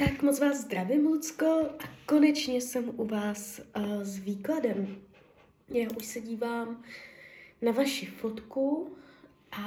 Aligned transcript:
Tak 0.00 0.22
moc 0.22 0.40
vás 0.40 0.56
zdravím, 0.60 1.06
Lucko, 1.06 1.46
a 1.78 1.84
konečně 2.06 2.60
jsem 2.60 2.92
u 2.96 3.04
vás 3.04 3.60
uh, 3.76 4.02
s 4.02 4.18
výkladem. 4.18 5.02
Já 5.68 5.88
už 5.96 6.04
se 6.06 6.20
dívám 6.20 6.84
na 7.62 7.72
vaši 7.72 8.06
fotku 8.06 8.96
a 9.52 9.62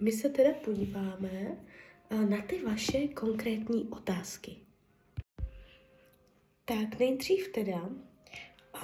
my 0.00 0.12
se 0.12 0.28
teda 0.28 0.50
podíváme 0.64 1.56
uh, 2.10 2.30
na 2.30 2.42
ty 2.42 2.64
vaše 2.64 3.08
konkrétní 3.08 3.88
otázky. 3.88 4.56
Tak 6.64 6.98
nejdřív 6.98 7.48
teda 7.48 7.88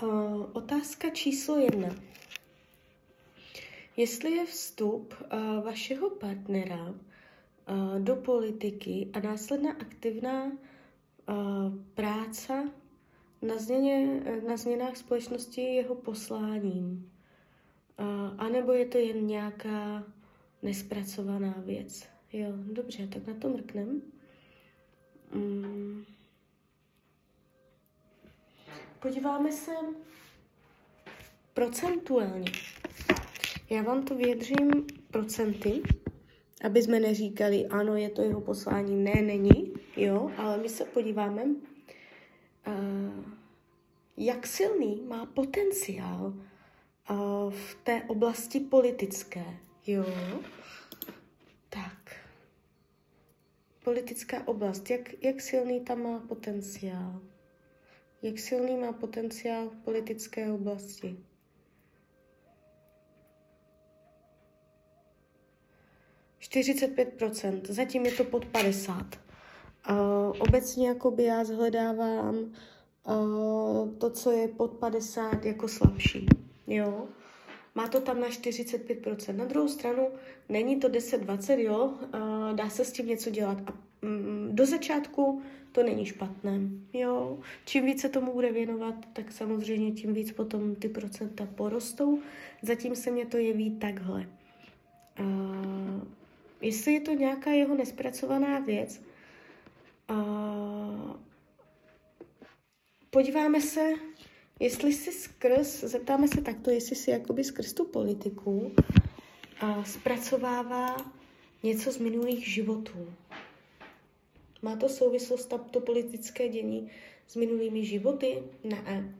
uh, 0.02 0.46
otázka 0.52 1.10
číslo 1.10 1.58
jedna. 1.58 1.96
Jestli 3.96 4.30
je 4.30 4.46
vstup 4.46 5.14
uh, 5.32 5.64
vašeho 5.64 6.10
partnera 6.10 6.94
do 7.98 8.16
politiky 8.16 9.10
a 9.12 9.20
následná 9.20 9.72
aktivná 9.72 10.44
uh, 10.44 10.54
práce 11.94 12.70
na, 13.42 13.58
změně, 13.58 14.22
na 14.48 14.56
změnách 14.56 14.96
společnosti 14.96 15.60
jeho 15.60 15.94
posláním. 15.94 17.12
Uh, 18.00 18.06
a 18.38 18.48
nebo 18.48 18.72
je 18.72 18.86
to 18.86 18.98
jen 18.98 19.26
nějaká 19.26 20.04
nespracovaná 20.62 21.54
věc. 21.58 22.06
Jo, 22.32 22.48
dobře, 22.72 23.06
tak 23.06 23.26
na 23.26 23.34
to 23.34 23.48
mrknem. 23.48 24.02
Mm. 25.34 26.04
Podíváme 29.00 29.52
se 29.52 29.72
procentuálně. 31.54 32.52
Já 33.70 33.82
vám 33.82 34.02
to 34.04 34.14
vyjadřím 34.14 34.70
procenty, 35.10 35.82
aby 36.64 36.82
jsme 36.82 37.00
neříkali, 37.00 37.66
ano, 37.66 37.96
je 37.96 38.10
to 38.10 38.22
jeho 38.22 38.40
poslání, 38.40 39.04
ne, 39.04 39.22
není, 39.22 39.72
jo, 39.96 40.30
ale 40.36 40.58
my 40.58 40.68
se 40.68 40.84
podíváme, 40.84 41.44
uh, 41.44 43.24
jak 44.16 44.46
silný 44.46 45.02
má 45.08 45.26
potenciál 45.26 46.34
uh, 47.10 47.52
v 47.52 47.74
té 47.84 48.02
oblasti 48.02 48.60
politické, 48.60 49.44
jo. 49.86 50.04
Tak. 51.68 52.16
Politická 53.84 54.48
oblast, 54.48 54.90
jak, 54.90 55.22
jak 55.24 55.40
silný 55.40 55.80
tam 55.80 56.02
má 56.02 56.20
potenciál? 56.20 57.20
Jak 58.22 58.38
silný 58.38 58.76
má 58.76 58.92
potenciál 58.92 59.68
v 59.68 59.76
politické 59.76 60.52
oblasti? 60.52 61.16
45%, 66.50 67.60
zatím 67.68 68.06
je 68.06 68.12
to 68.12 68.24
pod 68.24 68.44
50%. 68.46 69.06
Uh, 69.90 69.96
obecně 70.38 70.88
jakoby 70.88 71.24
já 71.24 71.44
zhledávám 71.44 72.34
uh, 72.36 73.94
to, 73.98 74.10
co 74.10 74.30
je 74.30 74.48
pod 74.48 74.70
50 74.72 75.44
jako 75.44 75.68
slabší. 75.68 76.26
Jo? 76.66 77.08
Má 77.74 77.88
to 77.88 78.00
tam 78.00 78.20
na 78.20 78.28
45%. 78.28 79.36
Na 79.36 79.44
druhou 79.44 79.68
stranu 79.68 80.08
není 80.48 80.80
to 80.80 80.88
10-20, 80.88 81.58
jo? 81.58 81.84
Uh, 81.84 82.56
dá 82.56 82.70
se 82.70 82.84
s 82.84 82.92
tím 82.92 83.06
něco 83.06 83.30
dělat. 83.30 83.58
A 83.66 83.72
um, 84.02 84.48
do 84.50 84.66
začátku 84.66 85.42
to 85.72 85.82
není 85.82 86.06
špatné. 86.06 86.60
Jo? 86.92 87.38
Čím 87.64 87.86
více 87.86 88.08
tomu 88.08 88.32
bude 88.32 88.52
věnovat, 88.52 88.94
tak 89.12 89.32
samozřejmě 89.32 89.92
tím 89.92 90.14
víc 90.14 90.32
potom 90.32 90.74
ty 90.74 90.88
procenta 90.88 91.46
porostou. 91.54 92.18
Zatím 92.62 92.96
se 92.96 93.10
mě 93.10 93.26
to 93.26 93.36
jeví 93.36 93.70
takhle. 93.70 94.26
Uh, 95.20 96.15
jestli 96.60 96.92
je 96.92 97.00
to 97.00 97.12
nějaká 97.12 97.50
jeho 97.50 97.74
nespracovaná 97.74 98.58
věc, 98.58 99.00
uh, 100.10 101.16
podíváme 103.10 103.60
se, 103.60 103.92
jestli 104.60 104.92
si 104.92 105.12
skrz, 105.12 105.84
zeptáme 105.84 106.28
se 106.28 106.40
takto, 106.40 106.70
jestli 106.70 106.96
si 106.96 107.10
jakoby 107.10 107.44
skrz 107.44 107.72
tu 107.72 107.84
politiku 107.84 108.72
uh, 109.62 109.84
zpracovává 109.84 110.96
něco 111.62 111.92
z 111.92 111.98
minulých 111.98 112.48
životů. 112.48 113.12
Má 114.62 114.76
to 114.76 114.88
souvislost 114.88 115.52
to 115.70 115.80
politické 115.80 116.48
dění 116.48 116.90
s 117.26 117.36
minulými 117.36 117.84
životy? 117.84 118.42
Ne. 118.64 119.14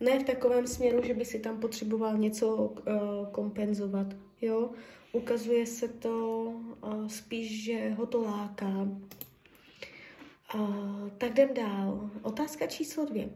Ne 0.00 0.18
v 0.18 0.24
takovém 0.24 0.66
směru, 0.66 1.02
že 1.04 1.14
by 1.14 1.24
si 1.24 1.38
tam 1.38 1.60
potřeboval 1.60 2.18
něco 2.18 2.56
uh, 2.56 2.74
kompenzovat. 3.32 4.06
Jo? 4.40 4.70
Ukazuje 5.12 5.66
se 5.66 5.88
to 5.88 6.52
spíš, 7.06 7.64
že 7.64 7.90
ho 7.90 8.06
to 8.06 8.22
láká. 8.22 8.88
Tak 11.18 11.30
jdem 11.30 11.54
dál. 11.54 12.10
Otázka 12.22 12.66
číslo 12.66 13.04
dvě. 13.04 13.30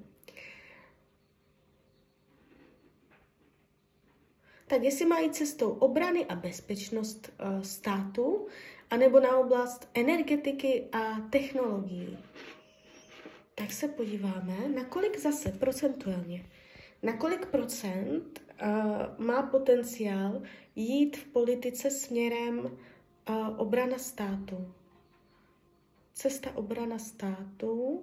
Tak 4.67 4.83
jestli 4.83 5.07
mají 5.07 5.31
cestou 5.31 5.71
obrany 5.71 6.27
a 6.27 6.35
bezpečnost 6.35 7.33
státu, 7.63 8.47
anebo 8.91 9.21
na 9.21 9.37
oblast 9.37 9.89
energetiky 9.95 10.89
a 10.93 11.21
technologií. 11.21 12.19
Tak 13.55 13.73
se 13.73 13.89
podíváme, 13.89 14.69
na 14.69 14.85
kolik 14.85 15.19
zase 15.19 15.53
procentuálně, 15.53 16.47
na 17.03 17.17
kolik 17.17 17.47
procent 17.47 18.44
má 19.19 19.43
potenciál 19.43 20.43
jít 20.77 21.17
v 21.17 21.25
politice 21.25 21.91
směrem 21.91 22.79
obrana 23.57 23.99
státu. 23.99 24.75
Cesta 26.13 26.57
obrana 26.57 26.99
státu 26.99 28.03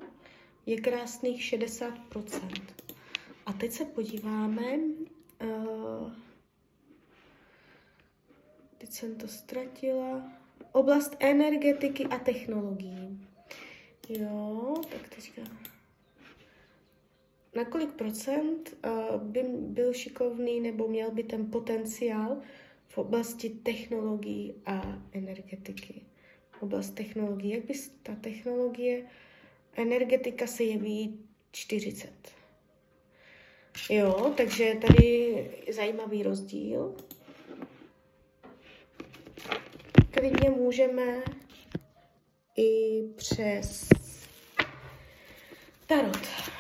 je 0.66 0.82
krásných 0.82 1.42
60%. 1.42 2.64
A 3.46 3.54
teď 3.54 3.72
se 3.72 3.86
podíváme, 3.86 4.80
teď 8.78 8.92
jsem 8.92 9.16
to 9.16 9.28
ztratila, 9.28 10.32
oblast 10.72 11.16
energetiky 11.20 12.06
a 12.06 12.20
technologií. 12.20 13.28
Jo, 14.10 14.76
tak 14.92 15.10
teďka 15.16 15.42
na 17.56 17.66
kolik 17.66 17.92
procent 17.92 18.78
uh, 18.86 19.22
by 19.22 19.44
byl 19.50 19.94
šikovný 19.94 20.60
nebo 20.60 20.88
měl 20.88 21.12
by 21.12 21.24
ten 21.24 21.52
potenciál 21.52 22.42
v 22.88 22.98
oblasti 22.98 23.50
technologií 23.50 24.54
a 24.66 25.02
energetiky. 25.12 26.02
Oblast 26.62 26.90
technologií. 26.96 27.52
Jak 27.52 27.66
by 27.66 27.74
ta 28.04 28.16
technologie, 28.16 29.06
energetika 29.74 30.48
se 30.48 30.64
jeví 30.64 31.20
40. 31.52 32.10
Jo, 33.90 34.34
takže 34.38 34.78
tady 34.88 35.52
zajímavý 35.72 36.24
rozdíl. 36.24 36.96
Klidně 40.12 40.50
můžeme 40.50 41.24
i 42.58 43.02
přes 43.16 43.90
tarot. 45.88 46.51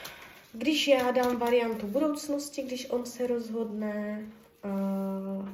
Když 0.54 0.88
já 0.88 1.12
dám 1.12 1.38
variantu 1.38 1.88
budoucnosti, 1.88 2.62
když 2.62 2.90
on 2.90 3.06
se 3.06 3.28
rozhodne 3.28 4.26
uh, 4.66 5.50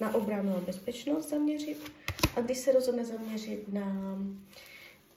na 0.00 0.14
obranu 0.14 0.56
a 0.56 0.60
bezpečnost 0.60 1.28
zaměřit 1.28 1.92
a 2.36 2.40
když 2.40 2.58
se 2.58 2.72
rozhodne 2.72 3.04
zaměřit 3.04 3.72
na 3.72 4.18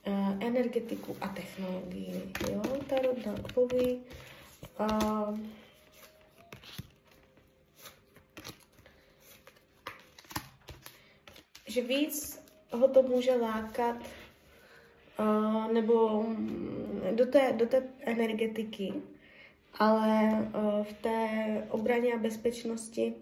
uh, 0.07 0.43
energetiku 0.43 1.17
a 1.21 1.27
technologii. 1.27 2.33
Jo, 2.51 2.61
tarot 2.89 3.25
nám 3.25 3.43
poví, 3.53 4.01
uh, 4.79 5.39
že 11.67 11.81
víc 11.81 12.39
ho 12.71 12.87
to 12.87 13.03
může 13.03 13.35
lákat 13.35 13.95
uh, 15.19 15.73
nebo 15.73 16.25
do 17.11 17.25
té, 17.25 17.53
do 17.57 17.65
té 17.65 17.83
energetiky, 17.99 18.93
ale 19.79 20.29
uh, 20.55 20.83
v 20.83 20.93
té 20.93 21.27
obraně 21.69 22.13
a 22.13 22.17
bezpečnosti 22.17 23.13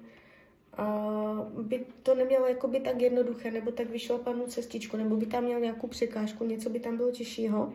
uh, 0.80 1.62
by 1.64 1.86
to 2.04 2.16
nemělo 2.16 2.48
jako 2.48 2.68
by 2.68 2.80
tak 2.80 3.02
jednoduché, 3.02 3.52
nebo 3.52 3.72
tak 3.72 3.90
vyšlapanou 3.90 4.46
cestičku, 4.46 4.98
nebo 4.98 5.16
by 5.16 5.26
tam 5.26 5.44
měl 5.44 5.60
nějakou 5.60 5.88
překážku, 5.88 6.46
něco 6.46 6.70
by 6.70 6.80
tam 6.80 6.98
bylo 6.98 7.12
těžšího. 7.12 7.74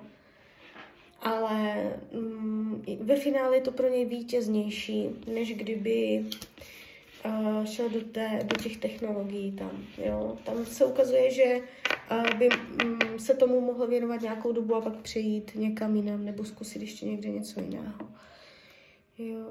Ale 1.21 1.93
um, 2.13 2.83
ve 3.01 3.17
finále 3.17 3.57
je 3.57 3.61
to 3.61 3.73
pro 3.73 3.89
něj 3.89 4.05
vítěznější, 4.05 5.09
než 5.35 5.55
kdyby 5.55 6.25
uh, 7.25 7.65
šel 7.65 7.89
do, 7.89 8.01
té, 8.01 8.41
do 8.45 8.63
těch 8.63 8.77
technologií 8.77 9.53
tam. 9.53 9.85
Jo? 10.05 10.39
Tam 10.45 10.67
se 10.67 10.85
ukazuje, 10.85 11.31
že 11.31 11.61
by 12.39 12.49
mm, 12.85 13.19
se 13.19 13.35
tomu 13.35 13.61
mohl 13.61 13.87
věnovat 13.87 14.21
nějakou 14.21 14.53
dobu 14.53 14.75
a 14.75 14.81
pak 14.81 14.97
přejít 14.97 15.53
někam 15.55 15.97
jinam 15.97 16.25
nebo 16.25 16.45
zkusit 16.45 16.83
ještě 16.83 17.07
někde 17.07 17.29
něco 17.29 17.61
jiného. 17.61 18.09
Jo, 19.19 19.47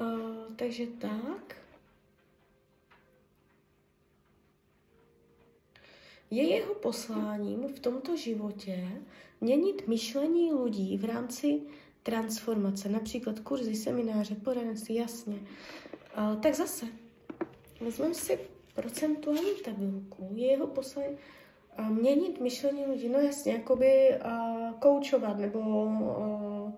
uh, 0.00 0.54
takže 0.56 0.86
tak. 0.86 1.56
Je 6.30 6.48
jeho 6.48 6.74
posláním 6.74 7.68
v 7.68 7.80
tomto 7.80 8.16
životě 8.16 8.88
měnit 9.40 9.88
myšlení 9.88 10.52
lidí 10.52 10.98
v 10.98 11.04
rámci 11.04 11.60
transformace, 12.02 12.88
například 12.88 13.40
kurzy, 13.40 13.74
semináře, 13.74 14.34
poradenství, 14.34 14.94
jasně. 14.94 15.40
Uh, 16.18 16.40
tak 16.40 16.54
zase, 16.54 16.86
vezmeme 17.80 18.14
si 18.14 18.38
procentuální 18.74 19.54
tabulku, 19.64 20.30
je 20.34 20.46
jeho 20.46 20.66
poslání 20.66 21.16
měnit 21.82 22.40
myšlení 22.40 22.86
lidí, 22.86 23.08
no 23.08 23.18
jasně, 23.18 23.52
jakoby 23.52 24.18
koučovat 24.78 25.38
nebo 25.38 25.58
uh, 25.84 26.72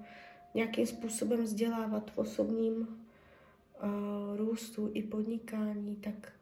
nějakým 0.55 0.87
způsobem 0.87 1.43
vzdělávat 1.43 2.11
v 2.11 2.19
osobním 2.19 2.81
uh, 2.81 4.37
růstu 4.37 4.91
i 4.95 5.03
podnikání, 5.03 5.97
tak 5.97 6.33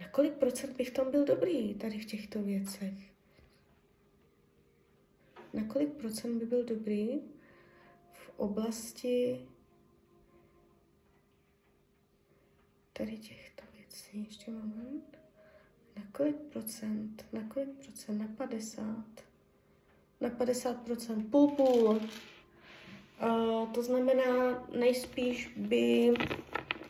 na 0.00 0.08
kolik 0.08 0.32
procent 0.32 0.76
bych 0.76 0.90
v 0.90 0.94
tom 0.94 1.10
byl 1.10 1.24
dobrý 1.24 1.74
tady 1.74 1.98
v 1.98 2.06
těchto 2.06 2.42
věcech? 2.42 2.94
Na 5.52 5.64
kolik 5.64 5.92
procent 5.92 6.38
by 6.38 6.46
byl 6.46 6.64
dobrý 6.64 7.20
v 8.12 8.30
oblasti 8.36 9.46
tady 12.92 13.18
těchto 13.18 13.62
věcí? 13.76 14.24
Ještě 14.24 14.50
moment. 14.50 15.23
Na 15.96 16.02
kolik 16.12 16.36
procent? 16.36 17.24
Na 17.32 17.40
kolik 17.48 17.68
procent? 17.68 18.18
Na 18.18 18.26
50? 18.36 18.84
Na 20.20 20.30
50 20.30 20.76
procent. 20.76 21.30
Půl 21.30 21.48
půl. 21.48 22.00
Uh, 23.22 23.68
to 23.72 23.82
znamená, 23.82 24.64
nejspíš 24.78 25.52
by 25.56 26.14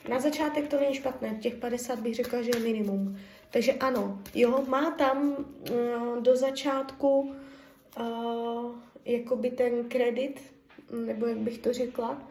na 0.08 0.20
začátek 0.20 0.68
to 0.68 0.80
není 0.80 0.94
špatné, 0.94 1.38
těch 1.40 1.54
50 1.54 1.98
bych 1.98 2.14
řekla, 2.14 2.42
že 2.42 2.50
je 2.54 2.60
minimum. 2.60 3.16
Takže 3.50 3.72
ano, 3.72 4.22
jo, 4.34 4.64
má 4.68 4.90
tam 4.90 5.36
uh, 5.70 6.22
do 6.22 6.36
začátku 6.36 7.34
uh, 8.00 8.74
jakoby 9.04 9.50
ten 9.50 9.88
kredit, 9.88 10.40
nebo 11.06 11.26
jak 11.26 11.38
bych 11.38 11.58
to 11.58 11.72
řekla, 11.72 12.28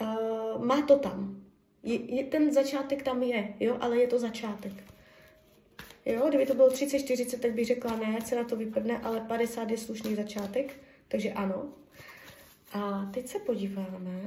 uh, 0.00 0.64
má 0.64 0.82
to 0.82 0.98
tam. 0.98 1.42
Je, 1.82 2.14
je, 2.14 2.24
ten 2.24 2.52
začátek 2.52 3.02
tam 3.02 3.22
je, 3.22 3.54
jo, 3.60 3.76
ale 3.80 3.98
je 3.98 4.06
to 4.06 4.18
začátek. 4.18 4.72
Jo, 6.06 6.28
kdyby 6.28 6.46
to 6.46 6.54
bylo 6.54 6.68
30-40, 6.68 7.38
tak 7.38 7.52
bych 7.52 7.66
řekla 7.66 7.96
ne, 7.96 8.20
se 8.20 8.36
na 8.36 8.44
to 8.44 8.56
vypadne, 8.56 8.98
ale 8.98 9.20
50 9.20 9.70
je 9.70 9.78
slušný 9.78 10.14
začátek, 10.14 10.76
takže 11.08 11.32
ano. 11.32 11.72
A 12.72 13.10
teď 13.14 13.26
se 13.26 13.38
podíváme. 13.38 14.22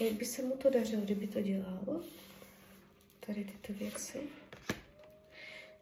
Jak 0.00 0.12
by 0.12 0.24
se 0.24 0.42
mu 0.42 0.56
to 0.56 0.70
dařilo, 0.70 1.02
kdyby 1.02 1.26
to 1.26 1.40
dělal? 1.40 2.02
Tady 3.26 3.44
tyto 3.44 3.72
věci. 3.72 4.18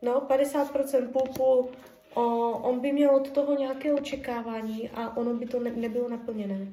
No, 0.03 0.21
50% 0.21 1.13
půl 1.13 1.23
půl. 1.37 1.71
O, 2.17 2.51
on 2.51 2.81
by 2.81 2.93
měl 2.93 3.11
od 3.11 3.31
toho 3.31 3.59
nějaké 3.59 3.93
očekávání 3.93 4.91
a 4.91 5.17
ono 5.17 5.35
by 5.35 5.47
to 5.47 5.61
ne, 5.61 5.71
nebylo 5.77 6.09
naplněné. 6.09 6.69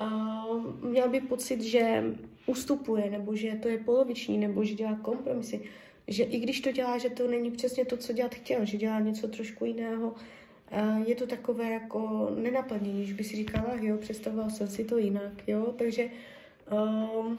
Uh, 0.00 0.90
měl 0.90 1.08
by 1.08 1.20
pocit, 1.20 1.60
že 1.60 2.04
ustupuje, 2.46 3.10
nebo 3.10 3.36
že 3.36 3.58
to 3.62 3.68
je 3.68 3.78
poloviční, 3.78 4.38
nebo 4.38 4.64
že 4.64 4.74
dělá 4.74 4.98
kompromisy. 5.02 5.60
Že 6.08 6.24
i 6.24 6.38
když 6.38 6.60
to 6.60 6.72
dělá, 6.72 6.98
že 6.98 7.10
to 7.10 7.28
není 7.28 7.50
přesně 7.50 7.84
to, 7.84 7.96
co 7.96 8.12
dělat 8.12 8.34
chtěl, 8.34 8.64
že 8.64 8.76
dělá 8.76 9.00
něco 9.00 9.28
trošku 9.28 9.64
jiného, 9.64 10.14
je 11.06 11.14
to 11.14 11.26
takové 11.26 11.70
jako 11.70 12.30
nenaplnění, 12.36 13.06
že 13.06 13.14
by 13.14 13.24
si 13.24 13.36
říkala, 13.36 13.74
jo, 13.80 13.96
představoval 13.96 14.50
jsem 14.50 14.68
si 14.68 14.84
to 14.84 14.98
jinak, 14.98 15.48
jo, 15.48 15.74
takže 15.78 16.10
Um, 16.70 17.38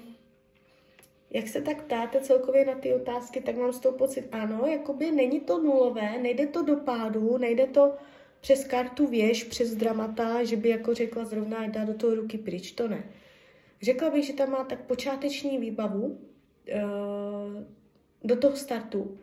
jak 1.31 1.47
se 1.47 1.61
tak 1.61 1.83
ptáte 1.83 2.21
celkově 2.21 2.65
na 2.65 2.75
ty 2.75 2.93
otázky, 2.93 3.41
tak 3.41 3.57
mám 3.57 3.73
z 3.73 3.79
toho 3.79 3.97
pocit, 3.97 4.27
ano, 4.31 4.65
jakoby 4.65 5.11
není 5.11 5.39
to 5.39 5.59
nulové, 5.59 6.17
nejde 6.17 6.47
to 6.47 6.63
do 6.63 6.75
pádu, 6.75 7.37
nejde 7.37 7.67
to 7.67 7.93
přes 8.41 8.65
kartu 8.65 9.07
věž, 9.07 9.43
přes 9.43 9.75
dramata, 9.75 10.43
že 10.43 10.55
by 10.55 10.69
jako 10.69 10.93
řekla 10.93 11.25
zrovna 11.25 11.67
dá 11.67 11.85
do 11.85 11.93
toho 11.93 12.15
ruky 12.15 12.37
pryč, 12.37 12.71
to 12.71 12.87
ne. 12.87 13.03
Řekla 13.81 14.09
bych, 14.09 14.25
že 14.25 14.33
tam 14.33 14.51
má 14.51 14.63
tak 14.63 14.85
počáteční 14.85 15.57
výbavu 15.57 16.05
uh, 16.05 16.19
do 18.23 18.35
toho 18.35 18.55
startu, 18.55 19.17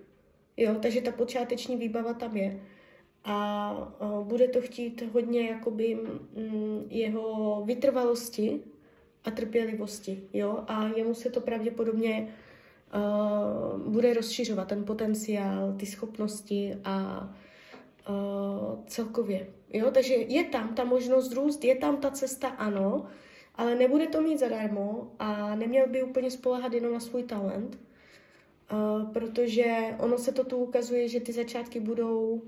jo, 0.57 0.75
takže 0.83 1.01
ta 1.01 1.13
počáteční 1.13 1.77
výbava 1.77 2.15
tam 2.15 2.37
je. 2.37 2.61
A 3.25 3.97
uh, 4.01 4.27
bude 4.27 4.49
to 4.49 4.61
chtít 4.61 5.03
hodně 5.13 5.49
jakoby 5.49 5.95
mm, 5.95 6.87
jeho 6.89 7.63
vytrvalosti, 7.65 8.61
a 9.27 9.31
trpělivosti, 9.31 10.23
jo, 10.33 10.65
a 10.69 10.89
jemu 10.97 11.15
se 11.15 11.31
to 11.31 11.41
pravděpodobně 11.41 12.35
uh, 12.95 13.81
bude 13.81 14.15
rozšiřovat, 14.15 14.69
ten 14.69 14.85
potenciál, 14.85 15.73
ty 15.73 15.87
schopnosti 15.87 16.77
a 16.85 17.29
uh, 18.09 18.85
celkově, 18.87 19.47
jo, 19.73 19.91
takže 19.91 20.15
je 20.15 20.45
tam 20.45 20.75
ta 20.75 20.85
možnost 20.85 21.33
růst, 21.33 21.65
je 21.65 21.77
tam 21.77 21.97
ta 21.97 22.11
cesta, 22.11 22.49
ano, 22.49 23.07
ale 23.55 23.75
nebude 23.75 24.07
to 24.07 24.21
mít 24.21 24.39
zadarmo 24.39 25.11
a 25.19 25.55
neměl 25.55 25.89
by 25.89 26.03
úplně 26.03 26.31
spolehat 26.31 26.73
jenom 26.73 26.93
na 26.93 27.01
svůj 27.01 27.23
talent, 27.23 27.79
uh, 28.73 29.13
protože 29.13 29.95
ono 29.99 30.19
se 30.19 30.33
to 30.33 30.45
tu 30.45 30.57
ukazuje, 30.57 31.09
že 31.09 31.21
ty 31.21 31.33
začátky 31.33 31.81
budou 31.81 32.43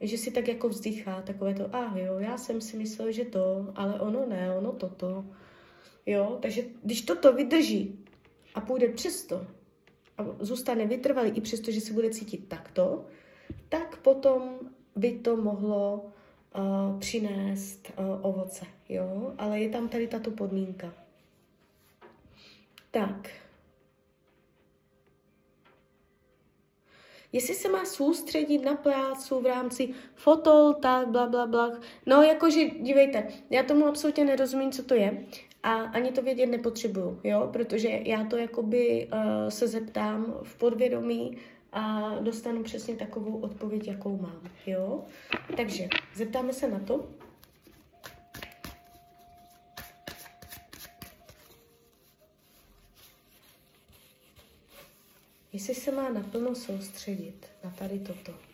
že 0.00 0.18
si 0.18 0.30
tak 0.30 0.48
jako 0.48 0.68
vzdychá, 0.68 1.22
takové 1.22 1.54
to, 1.54 1.68
ah 1.72 1.96
jo, 1.96 2.18
já 2.18 2.38
jsem 2.38 2.60
si 2.60 2.76
myslel, 2.76 3.12
že 3.12 3.24
to, 3.24 3.72
ale 3.74 4.00
ono 4.00 4.26
ne, 4.26 4.54
ono 4.56 4.72
toto. 4.72 5.24
Jo? 6.06 6.38
Takže 6.42 6.62
když 6.82 7.02
toto 7.02 7.32
vydrží 7.32 8.04
a 8.54 8.60
půjde 8.60 8.88
přesto 8.88 9.46
a 10.18 10.26
zůstane 10.40 10.86
vytrvalý 10.86 11.30
i 11.30 11.40
přesto, 11.40 11.70
že 11.70 11.80
se 11.80 11.92
bude 11.92 12.10
cítit 12.10 12.48
takto, 12.48 13.06
tak 13.68 13.96
potom 13.96 14.58
by 14.96 15.18
to 15.18 15.36
mohlo 15.36 16.12
uh, 16.56 16.98
přinést 16.98 17.92
uh, 17.98 18.26
ovoce. 18.26 18.66
Jo? 18.88 19.34
Ale 19.38 19.60
je 19.60 19.68
tam 19.68 19.88
tady 19.88 20.08
tato 20.08 20.30
podmínka. 20.30 20.94
Tak. 22.90 23.30
Jestli 27.32 27.54
se 27.54 27.68
má 27.68 27.84
soustředit 27.84 28.58
na 28.58 28.74
prácu 28.74 29.40
v 29.40 29.46
rámci 29.46 29.94
fotol, 30.14 30.74
tak 30.74 31.08
bla, 31.08 31.26
bla, 31.26 31.46
bla. 31.46 31.80
No, 32.06 32.22
jakože, 32.22 32.70
dívejte, 32.70 33.28
já 33.50 33.62
tomu 33.62 33.86
absolutně 33.86 34.24
nerozumím, 34.24 34.72
co 34.72 34.82
to 34.82 34.94
je 34.94 35.24
a 35.62 35.72
ani 35.72 36.12
to 36.12 36.22
vědět 36.22 36.46
nepotřebuju, 36.46 37.20
jo, 37.24 37.48
protože 37.52 37.88
já 37.88 38.24
to 38.24 38.36
jakoby 38.36 39.08
uh, 39.12 39.48
se 39.48 39.68
zeptám 39.68 40.34
v 40.42 40.58
podvědomí 40.58 41.38
a 41.72 42.14
dostanu 42.20 42.62
přesně 42.62 42.96
takovou 42.96 43.40
odpověď, 43.40 43.88
jakou 43.88 44.16
mám, 44.16 44.42
jo. 44.66 45.04
Takže 45.56 45.88
zeptáme 46.14 46.52
se 46.52 46.70
na 46.70 46.78
to. 46.78 47.08
Jestli 55.52 55.74
se 55.74 55.92
má 55.92 56.08
naplno 56.08 56.54
soustředit 56.54 57.46
na 57.64 57.70
tady 57.70 57.98
toto. 57.98 58.49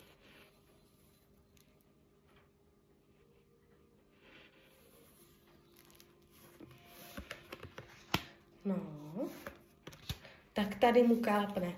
No, 8.67 8.75
tak 10.53 10.75
tady 10.75 11.03
mu 11.03 11.15
kápne. 11.15 11.75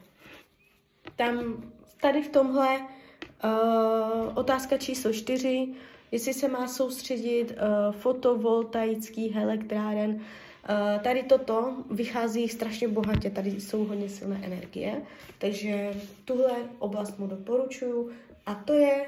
Tam, 1.16 1.64
tady 2.02 2.24
v 2.24 2.30
tomhle 2.30 2.80
uh, 2.80 4.38
otázka 4.38 4.78
číslo 4.78 5.14
čtyři, 5.14 5.68
jestli 6.12 6.34
se 6.34 6.48
má 6.48 6.68
soustředit 6.68 7.52
uh, 7.52 7.96
fotovoltaický 7.96 9.36
elektráren. 9.36 10.12
Uh, 10.12 11.04
tady 11.04 11.24
toto 11.24 11.76
vychází 11.92 12.50
strašně 12.50 12.88
bohatě, 12.88 13.30
tady 13.30 13.50
jsou 13.50 13.86
hodně 13.86 14.10
silné 14.10 14.42
energie, 14.44 15.02
takže 15.38 15.94
tuhle 16.26 16.52
oblast 16.80 17.20
mu 17.20 17.28
doporučuju 17.28 18.12
a 18.46 18.56
to 18.56 18.74
je, 18.74 19.06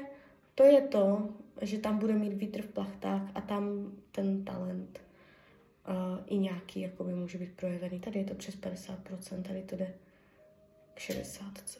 to 0.54 0.62
je 0.62 0.80
to, 0.80 1.28
že 1.62 1.78
tam 1.78 1.98
bude 1.98 2.14
mít 2.14 2.32
vítr 2.32 2.62
v 2.62 2.68
plachtách 2.68 3.22
a 3.34 3.40
tam 3.40 3.92
ten 4.12 4.44
talent 4.44 5.00
i 6.26 6.38
nějaký 6.38 6.80
jakoby 6.80 7.14
může 7.14 7.38
být 7.38 7.56
projevený. 7.56 8.00
Tady 8.00 8.18
je 8.18 8.24
to 8.24 8.34
přes 8.34 8.56
50%, 8.56 9.42
tady 9.42 9.62
to 9.62 9.76
jde 9.76 9.94
k 10.94 10.98
60%. 10.98 11.78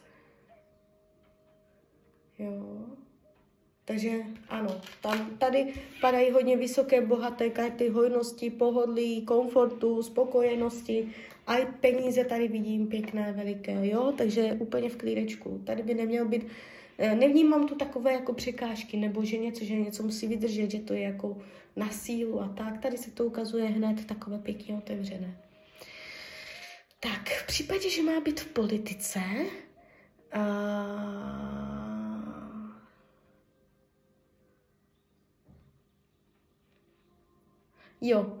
Jo. 2.39 2.85
Takže 3.85 4.11
ano, 4.49 4.81
tam, 5.01 5.37
tady 5.37 5.73
padají 6.01 6.31
hodně 6.31 6.57
vysoké, 6.57 7.01
bohaté 7.01 7.49
karty 7.49 7.89
hojnosti, 7.89 8.49
pohodlí, 8.49 9.21
komfortu, 9.21 10.03
spokojenosti. 10.03 11.09
A 11.47 11.57
i 11.57 11.65
peníze 11.65 12.23
tady 12.23 12.47
vidím 12.47 12.87
pěkné, 12.87 13.31
veliké, 13.31 13.87
jo, 13.87 14.13
takže 14.17 14.53
úplně 14.53 14.89
v 14.89 14.95
klídečku. 14.95 15.61
Tady 15.65 15.83
by 15.83 15.93
neměl 15.93 16.27
být 16.27 16.43
Eh, 16.43 16.49
nevnímám 16.97 17.67
tu 17.67 17.75
takové 17.75 18.13
jako 18.13 18.33
překážky, 18.33 18.97
nebo 18.97 19.25
že 19.25 19.37
něco, 19.37 19.65
že 19.65 19.75
něco 19.75 20.03
musí 20.03 20.27
vydržet, 20.27 20.71
že 20.71 20.79
to 20.79 20.93
je 20.93 21.01
jako 21.01 21.37
na 21.75 21.89
sílu 21.89 22.41
a 22.41 22.47
tak. 22.47 22.77
Tady 22.77 22.97
se 22.97 23.11
to 23.11 23.25
ukazuje 23.25 23.65
hned 23.65 24.05
takové 24.05 24.37
pěkně 24.39 24.75
otevřené. 24.75 25.37
Tak, 26.99 27.29
v 27.29 27.47
případě, 27.47 27.89
že 27.89 28.03
má 28.03 28.19
být 28.19 28.39
v 28.39 28.47
politice, 28.47 29.19
uh, 30.35 31.63
Jo, 38.05 38.37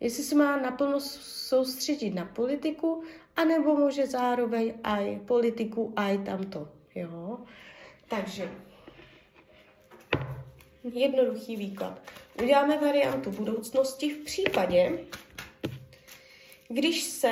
jestli 0.00 0.22
se 0.24 0.34
má 0.34 0.56
naplno 0.56 1.00
soustředit 1.00 2.10
na 2.10 2.24
politiku, 2.24 3.02
anebo 3.36 3.76
může 3.76 4.06
zároveň 4.06 4.74
aj 4.84 5.20
politiku, 5.26 5.92
aj 5.96 6.18
tamto, 6.18 6.68
jo. 6.94 7.38
Takže, 8.08 8.50
jednoduchý 10.94 11.56
výklad. 11.56 12.02
Uděláme 12.42 12.80
variantu 12.80 13.30
budoucnosti 13.30 14.14
v 14.14 14.24
případě, 14.24 14.98
když 16.68 17.02
se 17.02 17.30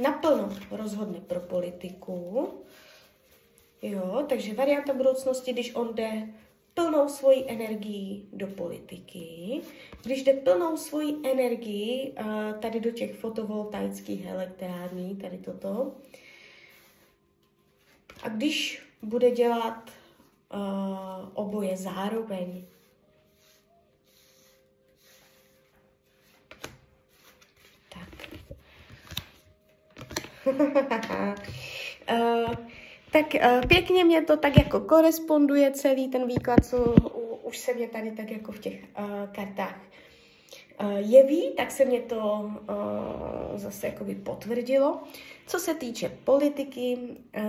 naplno 0.00 0.56
rozhodne 0.70 1.20
pro 1.20 1.40
politiku, 1.40 2.48
jo, 3.82 4.24
takže 4.28 4.54
varianta 4.54 4.94
budoucnosti, 4.94 5.52
když 5.52 5.74
on 5.74 5.94
jde 5.94 6.28
plnou 6.74 7.08
svoji 7.08 7.44
energii 7.48 8.22
do 8.32 8.46
politiky, 8.46 9.60
když 10.02 10.22
jde 10.22 10.32
plnou 10.32 10.76
svoji 10.76 11.14
energii 11.24 12.12
uh, 12.20 12.52
tady 12.60 12.80
do 12.80 12.90
těch 12.90 13.14
fotovoltaických 13.14 14.26
elektrární, 14.26 15.16
tady 15.16 15.38
toto, 15.38 15.94
a 18.22 18.28
když 18.28 18.85
bude 19.02 19.30
dělat 19.30 19.90
uh, 20.54 21.28
oboje 21.34 21.76
zároveň, 21.76 22.64
tak. 27.88 28.28
uh, 32.12 32.54
Tak 33.16 33.34
uh, 33.34 33.66
pěkně 33.68 34.04
mě 34.04 34.22
to 34.22 34.36
tak 34.36 34.56
jako 34.58 34.80
koresponduje 34.80 35.70
celý 35.70 36.08
ten 36.08 36.26
výklad, 36.26 36.64
co 36.64 36.94
u, 37.14 37.36
už 37.36 37.58
se 37.58 37.74
mě 37.74 37.88
tady 37.88 38.10
tak 38.10 38.30
jako 38.30 38.52
v 38.52 38.58
těch 38.58 38.84
uh, 38.98 39.32
kartách 39.32 39.80
jeví, 40.96 41.50
tak 41.56 41.70
se 41.70 41.84
mě 41.84 42.00
to 42.00 42.50
uh, 42.68 43.58
zase 43.58 43.86
jakoby 43.86 44.14
potvrdilo. 44.14 45.00
Co 45.46 45.58
se 45.58 45.74
týče 45.74 46.18
politiky, 46.24 46.98
uh, 46.98 47.42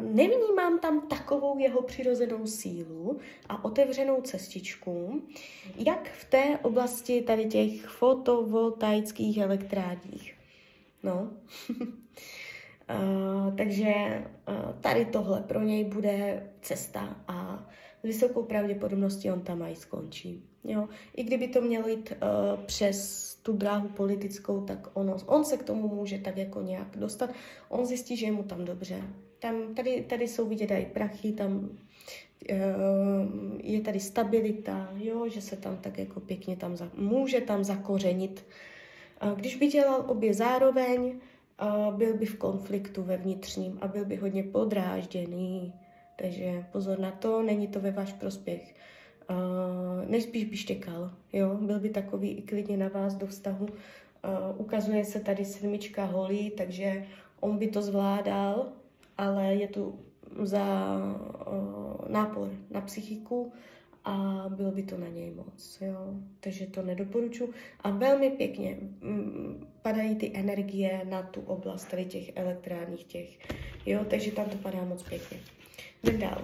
nevnímám 0.00 0.78
tam 0.78 1.00
takovou 1.00 1.58
jeho 1.58 1.82
přirozenou 1.82 2.46
sílu 2.46 3.18
a 3.48 3.64
otevřenou 3.64 4.20
cestičku, 4.20 5.22
jak 5.76 6.08
v 6.08 6.24
té 6.24 6.58
oblasti 6.62 7.22
tady 7.22 7.44
těch 7.44 7.86
fotovoltaických 7.86 9.38
elektrárních. 9.38 10.34
No. 11.02 11.30
Uh, 11.70 11.78
takže 13.56 13.92
uh, 14.48 14.80
tady 14.80 15.04
tohle 15.04 15.40
pro 15.40 15.62
něj 15.62 15.84
bude 15.84 16.50
cesta 16.62 17.16
a 17.28 17.66
s 18.00 18.02
vysokou 18.02 18.42
pravděpodobností 18.42 19.30
on 19.30 19.40
tam 19.40 19.62
aj 19.62 19.76
skončí. 19.76 20.42
Jo? 20.66 20.88
I 21.16 21.24
kdyby 21.24 21.48
to 21.48 21.60
mělo 21.60 21.88
jít 21.88 22.12
uh, 22.12 22.64
přes 22.64 23.26
tu 23.42 23.52
dráhu 23.52 23.88
politickou, 23.88 24.60
tak 24.60 24.88
ono, 24.94 25.16
on 25.26 25.44
se 25.44 25.56
k 25.56 25.62
tomu 25.62 25.88
může 25.88 26.18
tak 26.18 26.36
jako 26.36 26.62
nějak 26.62 26.96
dostat. 26.96 27.30
On 27.68 27.86
zjistí, 27.86 28.16
že 28.16 28.26
je 28.26 28.32
mu 28.32 28.42
tam 28.42 28.64
dobře. 28.64 29.02
Tam, 29.38 29.74
tady, 29.74 30.04
tady 30.08 30.28
jsou 30.28 30.48
vidět 30.48 30.70
i 30.70 30.86
prachy, 30.92 31.32
tam 31.32 31.52
uh, 31.52 31.68
je 33.62 33.80
tady 33.80 34.00
stabilita, 34.00 34.90
jo? 34.94 35.28
že 35.28 35.40
se 35.40 35.56
tam 35.56 35.76
tak 35.76 35.98
jako 35.98 36.20
pěkně 36.20 36.56
tam 36.56 36.76
za, 36.76 36.90
může 36.94 37.40
tam 37.40 37.64
zakořenit. 37.64 38.46
Uh, 39.22 39.38
když 39.38 39.56
by 39.56 39.66
dělal 39.66 40.04
obě 40.08 40.34
zároveň, 40.34 41.20
byl 41.90 42.14
by 42.14 42.26
v 42.26 42.38
konfliktu 42.38 43.02
ve 43.02 43.16
vnitřním 43.16 43.78
a 43.80 43.88
byl 43.88 44.04
by 44.04 44.16
hodně 44.16 44.42
podrážděný. 44.42 45.74
Takže 46.16 46.66
pozor 46.72 46.98
na 46.98 47.10
to, 47.10 47.42
není 47.42 47.68
to 47.68 47.80
ve 47.80 47.90
váš 47.90 48.12
prospěch. 48.12 48.74
Uh, 49.30 50.10
nejspíš 50.10 50.44
by 50.44 50.56
štěkal, 50.56 51.10
jo, 51.32 51.54
byl 51.54 51.80
by 51.80 51.90
takový 51.90 52.30
i 52.30 52.42
klidně 52.42 52.76
na 52.76 52.88
vás 52.88 53.14
do 53.14 53.26
vztahu. 53.26 53.66
Uh, 53.66 53.70
ukazuje 54.56 55.04
se 55.04 55.20
tady 55.20 55.44
sedmička 55.44 56.04
holí, 56.04 56.50
takže 56.50 57.06
on 57.40 57.58
by 57.58 57.68
to 57.68 57.82
zvládal, 57.82 58.66
ale 59.18 59.54
je 59.54 59.68
tu 59.68 59.98
za 60.42 60.96
uh, 61.46 62.08
nápor 62.08 62.50
na 62.70 62.80
psychiku 62.80 63.52
a 64.04 64.44
bylo 64.48 64.70
by 64.70 64.82
to 64.82 64.98
na 64.98 65.08
něj 65.08 65.30
moc, 65.30 65.78
jo. 65.80 66.14
Takže 66.40 66.66
to 66.66 66.82
nedoporučuji. 66.82 67.52
A 67.80 67.90
velmi 67.90 68.30
pěkně 68.30 68.78
mm, 69.00 69.66
padají 69.82 70.16
ty 70.16 70.30
energie 70.34 71.00
na 71.10 71.22
tu 71.22 71.40
oblast 71.40 71.84
tady 71.84 72.04
těch 72.04 72.36
elektrárních 72.36 73.04
těch, 73.04 73.38
jo, 73.86 74.04
takže 74.10 74.32
tam 74.32 74.46
to 74.46 74.56
padá 74.56 74.84
moc 74.84 75.02
pěkně. 75.02 75.38
Jdem 76.02 76.20
dál. 76.20 76.42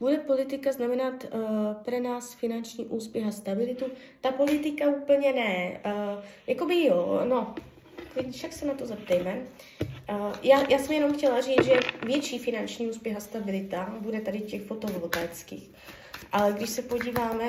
Bude 0.00 0.18
politika 0.18 0.72
znamenat 0.72 1.24
uh, 1.24 1.74
pro 1.74 2.00
nás 2.00 2.34
finanční 2.34 2.86
úspěch 2.86 3.26
a 3.26 3.30
stabilitu? 3.30 3.84
Ta 4.20 4.32
politika 4.32 4.88
úplně 4.88 5.32
ne. 5.32 5.80
Uh, 5.86 6.24
jakoby 6.46 6.84
jo, 6.84 7.20
no, 7.28 7.54
však 8.30 8.52
se 8.52 8.66
na 8.66 8.74
to 8.74 8.86
zeptejme. 8.86 9.42
Uh, 10.10 10.32
já, 10.42 10.70
já 10.70 10.78
jsem 10.78 10.92
jenom 10.92 11.12
chtěla 11.12 11.40
říct, 11.40 11.64
že 11.64 11.80
větší 12.06 12.38
finanční 12.38 12.86
úspěch 12.86 13.16
a 13.16 13.20
stabilita 13.20 13.94
bude 14.00 14.20
tady 14.20 14.40
těch 14.40 14.62
fotovoltaických. 14.62 15.70
Ale 16.32 16.52
když 16.52 16.70
se 16.70 16.82
podíváme 16.82 17.48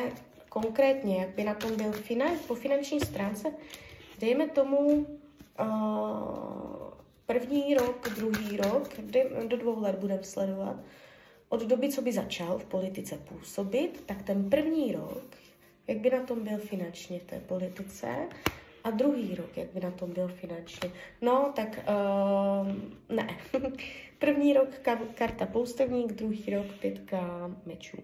konkrétně, 0.49 1.17
jak 1.17 1.29
by 1.29 1.43
na 1.43 1.53
tom 1.53 1.75
byl 1.75 1.91
finan, 1.91 2.31
po 2.47 2.55
finanční 2.55 2.99
stránce, 2.99 3.51
dejme 4.19 4.47
tomu 4.47 4.77
uh, 5.59 5.67
první 7.25 7.73
rok, 7.73 8.09
druhý 8.09 8.57
rok, 8.57 8.89
do 9.47 9.57
dvou 9.57 9.81
let 9.81 9.95
budeme 9.95 10.23
sledovat, 10.23 10.75
od 11.49 11.63
doby, 11.63 11.89
co 11.89 12.01
by 12.01 12.11
začal 12.11 12.59
v 12.59 12.65
politice 12.65 13.17
působit, 13.17 14.03
tak 14.05 14.23
ten 14.23 14.49
první 14.49 14.91
rok, 14.91 15.37
jak 15.87 15.97
by 15.97 16.09
na 16.09 16.23
tom 16.23 16.43
byl 16.43 16.57
finančně 16.57 17.19
v 17.19 17.23
té 17.23 17.39
politice, 17.39 18.27
a 18.87 18.91
druhý 18.91 19.35
rok, 19.35 19.57
jak 19.57 19.67
by 19.73 19.79
na 19.79 19.91
tom 19.91 20.13
byl 20.13 20.27
finančně? 20.27 20.91
No, 21.21 21.53
tak 21.55 21.79
uh, 21.89 23.15
ne. 23.15 23.37
První 24.19 24.53
rok 24.53 24.69
karta 25.15 25.45
poustevník, 25.45 26.13
druhý 26.13 26.55
rok 26.55 26.65
pětka 26.81 27.51
mečů. 27.65 27.97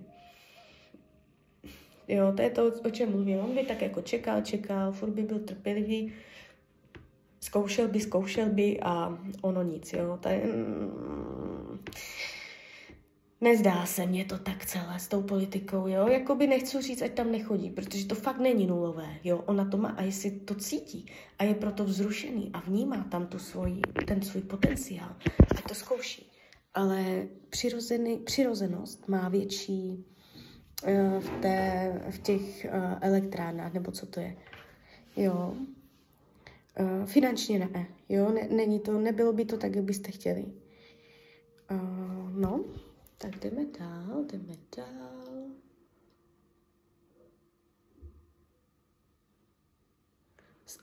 Jo, 2.08 2.34
to 2.36 2.42
je 2.42 2.50
to, 2.50 2.72
o 2.86 2.90
čem 2.90 3.12
mluvím. 3.12 3.40
On 3.40 3.56
by 3.56 3.64
tak 3.64 3.82
jako 3.82 4.02
čekal, 4.02 4.42
čekal, 4.42 4.92
furt 4.92 5.10
by 5.10 5.22
byl 5.22 5.40
trpělivý, 5.40 6.14
zkoušel 7.40 7.88
by, 7.88 8.00
zkoušel 8.00 8.50
by 8.50 8.80
a 8.82 9.18
ono 9.42 9.64
nic, 9.64 9.94
jo. 9.94 10.20
Je, 10.30 10.46
mm, 10.46 11.80
Nezdá 13.44 13.86
se 13.86 14.06
mně 14.06 14.26
to 14.26 14.38
tak 14.38 14.66
celé 14.66 15.00
s 15.00 15.08
tou 15.08 15.22
politikou, 15.22 15.88
jo, 15.88 16.08
jakoby 16.08 16.48
nechci 16.48 16.82
říct, 16.82 17.02
ať 17.02 17.12
tam 17.12 17.32
nechodí, 17.32 17.70
protože 17.70 18.06
to 18.06 18.16
fakt 18.16 18.40
není 18.40 18.68
nulové, 18.68 19.18
jo, 19.24 19.44
ona 19.46 19.66
to 19.66 19.78
má 19.78 19.90
a 19.90 20.04
jestli 20.04 20.32
to 20.32 20.56
cítí 20.56 21.06
a 21.40 21.44
je 21.44 21.56
proto 21.56 21.84
vzrušený 21.84 22.50
a 22.54 22.60
vnímá 22.60 23.04
tam 23.12 23.28
tu 23.28 23.40
svoji, 23.40 23.82
ten 24.08 24.22
svůj 24.22 24.42
potenciál, 24.42 25.16
a 25.58 25.62
to 25.68 25.76
zkouší. 25.76 26.32
Ale 26.74 27.28
přirozený, 27.50 28.18
přirozenost 28.18 29.08
má 29.08 29.30
větší 29.30 30.06
uh, 30.84 31.20
v, 31.20 31.30
té, 31.42 32.02
v 32.10 32.20
těch 32.20 32.66
uh, 32.66 32.98
elektrárnách, 33.02 33.74
nebo 33.74 33.92
co 33.92 34.06
to 34.06 34.20
je, 34.20 34.36
jo. 35.16 35.54
Uh, 36.80 37.06
finančně 37.06 37.60
ne, 37.60 37.88
jo, 38.10 38.32
ne, 38.32 38.48
není 38.52 38.80
to, 38.80 39.00
nebylo 39.00 39.34
by 39.34 39.46
to 39.46 39.58
tak, 39.58 39.76
jak 39.76 39.86
byste 39.86 40.12
chtěli. 40.12 40.46
No, 42.36 42.64
tak 43.18 43.40
jdeme 43.40 43.66
dál, 43.66 44.26
jdeme 44.26 44.54
dál. 44.78 45.50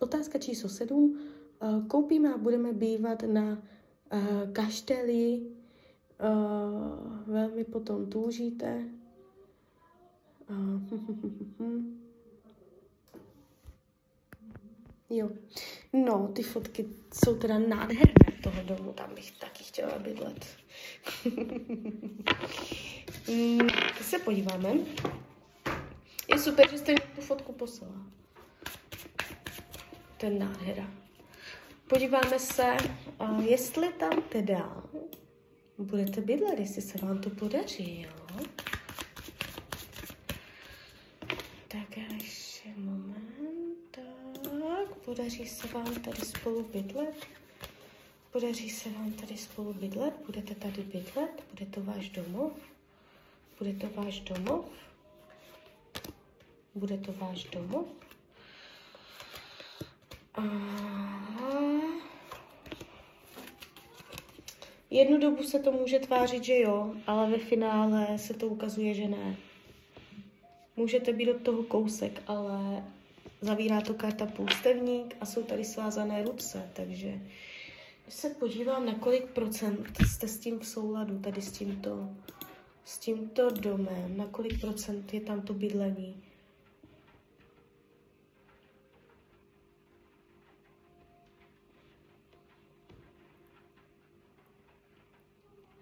Otázka 0.01 0.39
číslo 0.39 0.69
sedm. 0.69 1.19
Eh, 1.63 1.83
koupíme 1.89 2.35
a 2.35 2.39
budeme 2.39 2.73
bývat 2.73 3.23
na 3.23 3.63
uh, 4.13 4.53
kašteli. 4.53 5.47
Uh, 6.21 7.33
velmi 7.33 7.65
potom 7.65 8.11
túžíte. 8.11 8.85
Uh, 10.51 10.81
jo. 15.11 15.29
No, 15.93 16.29
ty 16.29 16.43
fotky 16.43 16.87
jsou 17.15 17.39
teda 17.39 17.59
nádherné 17.59 18.33
toho 18.43 18.63
domu, 18.63 18.93
tam 18.93 19.15
bych 19.15 19.31
taky 19.31 19.65
chtěla 19.65 19.99
bydlet. 19.99 20.47
mm, 23.29 23.69
se 24.03 24.19
podíváme. 24.19 24.73
Je 26.29 26.39
super, 26.39 26.71
že 26.71 26.79
jste 26.79 26.93
mi 26.93 26.99
tu 27.15 27.21
fotku 27.21 27.53
poslala. 27.53 28.07
Ten 30.17 30.39
nádhera. 30.39 30.91
Podíváme 31.89 32.39
se, 32.39 32.77
jestli 33.45 33.93
tam 33.93 34.23
teda 34.23 34.83
budete 35.79 36.21
bydlet, 36.21 36.59
jestli 36.59 36.83
se 36.83 36.99
vám 36.99 37.21
to 37.21 37.31
podaří, 37.31 38.03
jo? 38.03 38.45
Tak 41.69 41.89
tak, 41.97 42.10
podaří 45.05 45.49
se 45.49 45.69
vám 45.69 45.95
tady 45.95 46.21
spolu 46.21 46.63
bydlet? 46.63 47.27
Podaří 48.33 48.71
se 48.71 48.91
vám 48.91 49.13
tady 49.13 49.37
spolu 49.37 49.73
bydlet? 49.73 50.15
Budete 50.27 50.55
tady 50.55 50.83
bydlet? 50.83 51.45
Bude 51.51 51.67
to 51.67 51.83
váš 51.83 52.11
domov? 52.11 52.53
Bude 53.59 53.73
to 53.73 53.89
váš 54.01 54.21
domov? 54.21 54.65
Bude 56.75 56.99
to 56.99 57.13
váš 57.13 57.45
domov? 57.45 57.87
A... 60.35 60.43
Jednu 64.91 65.19
dobu 65.19 65.43
se 65.43 65.59
to 65.59 65.73
může 65.73 65.99
tvářit, 65.99 66.45
že 66.45 66.59
jo, 66.59 66.95
ale 67.07 67.31
ve 67.31 67.39
finále 67.39 68.19
se 68.19 68.35
to 68.35 68.47
ukazuje, 68.47 68.95
že 68.95 69.09
ne. 69.09 69.37
Můžete 70.77 71.13
být 71.13 71.31
od 71.31 71.43
toho 71.43 71.63
kousek, 71.63 72.23
ale 72.27 72.85
zavírá 73.41 73.81
to 73.81 73.95
karta 73.95 74.27
půlstevník 74.27 75.17
a 75.21 75.27
jsou 75.27 75.43
tady 75.43 75.65
svázané 75.65 76.23
ruce, 76.23 76.71
takže 76.73 77.21
když 78.03 78.15
se 78.15 78.31
podívám, 78.31 78.87
na 78.87 78.95
kolik 78.95 79.27
procent 79.27 79.89
jste 80.07 80.29
s 80.29 80.39
tím 80.39 80.59
v 80.59 80.67
souladu, 80.67 81.19
tady 81.19 81.43
s 81.43 81.53
tímto, 81.53 82.11
s 82.85 82.99
tímto 82.99 83.51
domem, 83.51 84.17
na 84.17 84.27
kolik 84.27 84.61
procent 84.61 85.15
je 85.15 85.21
tam 85.21 85.43
to 85.43 85.55
bydlení. 85.55 86.23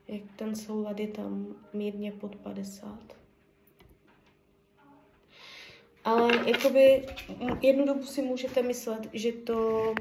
Jak 0.08 0.22
ten 0.36 0.56
soulad 0.56 1.00
je 1.00 1.08
tam 1.08 1.54
mírně 1.72 2.12
pod 2.12 2.36
50. 2.36 3.27
Ale 6.04 6.50
jakoby 6.50 7.06
jednu 7.62 7.86
dobu 7.86 8.02
si 8.02 8.22
můžete 8.22 8.62
myslet, 8.62 9.08
že 9.12 9.32
to 9.32 9.94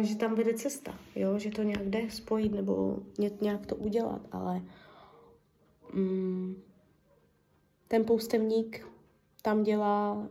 že 0.00 0.16
tam 0.16 0.34
vede 0.34 0.54
cesta, 0.54 0.98
jo? 1.16 1.38
že 1.38 1.50
to 1.50 1.62
nějak 1.62 1.84
jde 1.84 2.10
spojit 2.10 2.52
nebo 2.52 2.98
nějak 3.40 3.66
to 3.66 3.76
udělat, 3.76 4.20
ale 4.32 4.62
um, 5.94 6.56
ten 7.88 8.04
poustevník 8.04 8.86
tam 9.42 9.62
dělá 9.62 10.28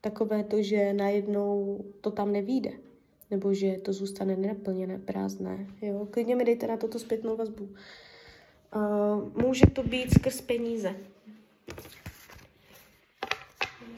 takové 0.00 0.44
to, 0.44 0.62
že 0.62 0.92
najednou 0.92 1.84
to 2.00 2.10
tam 2.10 2.32
nevíde, 2.32 2.72
nebo 3.30 3.54
že 3.54 3.76
to 3.82 3.92
zůstane 3.92 4.36
nenaplněné, 4.36 4.98
prázdné. 4.98 5.66
Jo? 5.82 6.08
Klidně 6.10 6.36
mi 6.36 6.44
dejte 6.44 6.66
na 6.66 6.76
toto 6.76 6.98
zpětnou 6.98 7.36
vazbu. 7.36 7.68
Uh, 8.74 9.42
může 9.42 9.66
to 9.66 9.82
být 9.82 10.10
skrz 10.10 10.40
peníze. 10.40 10.96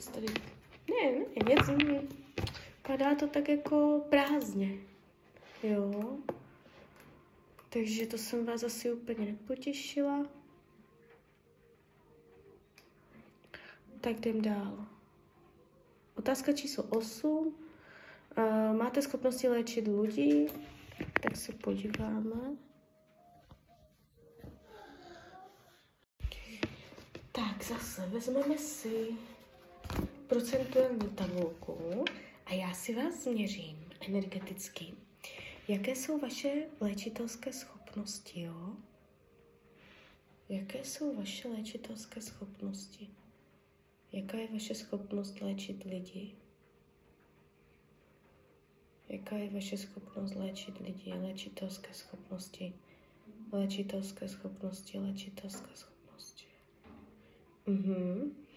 Tady... 0.07 0.26
Ne, 0.90 1.12
ne, 1.12 1.55
něco, 1.55 1.73
vypadá 2.88 3.14
to 3.14 3.26
tak 3.26 3.49
jako 3.49 4.07
prázdně. 4.11 4.78
Jo. 5.62 6.17
Takže 7.69 8.07
to 8.07 8.19
jsem 8.19 8.47
vás 8.47 8.62
asi 8.62 8.93
úplně 8.93 9.26
nepotěšila. 9.26 10.26
Tak 14.00 14.17
jdem 14.17 14.43
dál. 14.43 14.87
Otázka 16.14 16.52
číslo 16.52 16.85
8. 16.85 17.55
Uh, 18.38 18.76
máte 18.76 19.02
schopnosti 19.02 19.49
léčit 19.49 19.88
lidi? 20.00 20.47
Tak 21.23 21.37
se 21.37 21.52
podíváme. 21.52 22.57
Tak 27.33 27.64
zase 27.64 28.07
vezmeme 28.07 28.59
si 28.59 29.09
procentuální 30.26 31.09
tabulku 31.14 32.04
a 32.47 32.52
já 32.52 32.75
si 32.75 32.95
vás 32.95 33.14
změřím 33.14 33.90
energeticky. 34.00 34.95
Jaké 35.68 35.97
jsou 35.97 36.18
vaše 36.18 36.52
léčitelské 36.80 37.52
schopnosti, 37.52 38.41
jo? 38.43 38.76
Jaké 40.49 40.84
jsou 40.84 41.17
vaše 41.17 41.49
léčitelské 41.49 42.21
schopnosti? 42.21 43.08
Jaká 44.13 44.36
je 44.39 44.49
vaše 44.52 44.75
schopnost 44.75 45.41
léčit 45.41 45.84
lidi? 45.84 46.34
Jaká 49.08 49.36
je 49.36 49.50
vaše 49.50 49.76
schopnost 49.76 50.34
léčit 50.34 50.80
lidi, 50.80 51.13
léčitelské 51.13 51.95
schopnosti? 51.95 52.73
Léčitelské 53.52 54.28
schopnosti, 54.28 54.99
léčitelské 54.99 55.71
schopnosti. 55.75 56.47
Mhm. 57.67 58.48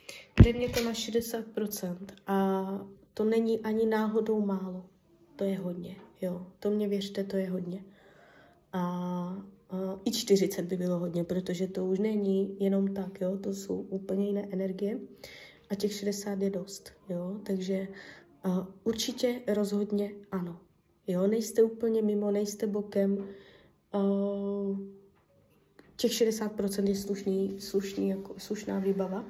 Jde 0.44 0.54
mě 0.54 0.70
to 0.70 0.84
na 0.84 0.92
60% 0.92 1.98
a 2.28 2.66
to 3.14 3.24
není 3.24 3.60
ani 3.60 3.86
náhodou 3.86 4.46
málo. 4.46 4.86
To 5.36 5.44
je 5.44 5.58
hodně, 5.58 5.96
jo. 6.22 6.48
To 6.60 6.70
mě 6.70 6.88
věřte, 6.88 7.24
to 7.24 7.38
je 7.38 7.50
hodně. 7.50 7.84
A, 8.74 8.82
a 9.70 10.00
i 10.06 10.12
40 10.12 10.62
by 10.62 10.78
bylo 10.78 11.00
hodně, 11.00 11.24
protože 11.24 11.68
to 11.68 11.86
už 11.86 12.00
není 12.00 12.56
jenom 12.60 12.94
tak, 12.94 13.22
jo. 13.22 13.38
To 13.38 13.54
jsou 13.54 13.76
úplně 13.76 14.28
jiné 14.28 14.48
energie. 14.52 15.00
A 15.70 15.76
těch 15.76 15.94
60 15.94 16.42
je 16.42 16.50
dost, 16.50 16.92
jo. 17.10 17.40
Takže 17.44 17.88
a, 18.44 18.68
určitě 18.84 19.42
rozhodně 19.48 20.12
ano. 20.32 20.60
Jo, 21.08 21.28
nejste 21.28 21.64
úplně 21.64 22.02
mimo, 22.02 22.32
nejste 22.32 22.68
bokem. 22.68 23.28
A, 23.94 24.00
těch 25.96 26.12
60% 26.12 26.88
je 26.88 26.96
slušný, 26.96 27.56
slušný, 27.60 28.10
jako, 28.10 28.36
slušná 28.38 28.80
výbava. 28.80 29.26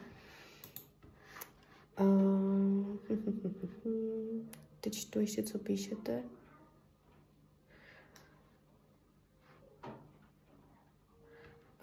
Uh, 1.99 2.97
teď 4.81 4.93
čtu 4.93 5.19
ještě, 5.19 5.43
co 5.43 5.59
píšete. 5.59 6.23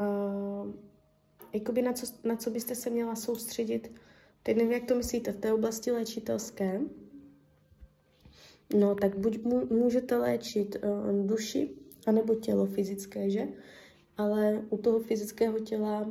Uh, 0.01 0.73
jakoby 1.53 1.83
na 1.83 1.92
co, 1.92 2.07
na 2.25 2.37
co 2.37 2.51
byste 2.51 2.75
se 2.75 2.90
měla 2.90 3.16
soustředit, 3.16 3.92
teď 4.42 4.57
nevím, 4.57 4.73
jak 4.73 4.85
to 4.85 4.94
myslíte, 4.94 5.33
v 5.33 5.40
té 5.40 5.53
oblasti 5.53 5.90
léčitelské, 5.90 6.81
no 8.79 8.94
tak 8.94 9.18
buď 9.18 9.38
můžete 9.71 10.16
léčit 10.16 10.77
uh, 10.77 11.27
duši, 11.27 11.71
anebo 12.07 12.35
tělo 12.35 12.66
fyzické, 12.66 13.31
že? 13.31 13.49
Ale 14.16 14.62
u 14.71 14.79
toho 14.79 15.01
fyzického 15.01 15.59
těla 15.59 16.09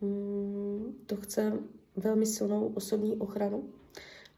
um, 0.00 0.96
to 1.06 1.16
chce 1.16 1.52
velmi 1.96 2.26
silnou 2.26 2.66
osobní 2.66 3.16
ochranu, 3.16 3.68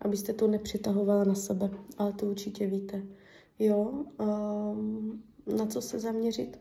abyste 0.01 0.33
to 0.33 0.47
nepřitahovala 0.47 1.25
na 1.25 1.35
sebe, 1.35 1.71
ale 1.99 2.13
to 2.13 2.27
určitě 2.27 2.67
víte. 2.67 3.03
Jo, 3.59 4.05
um, 4.19 5.23
na 5.57 5.67
co 5.67 5.83
se 5.83 6.01
zaměřit? 6.01 6.61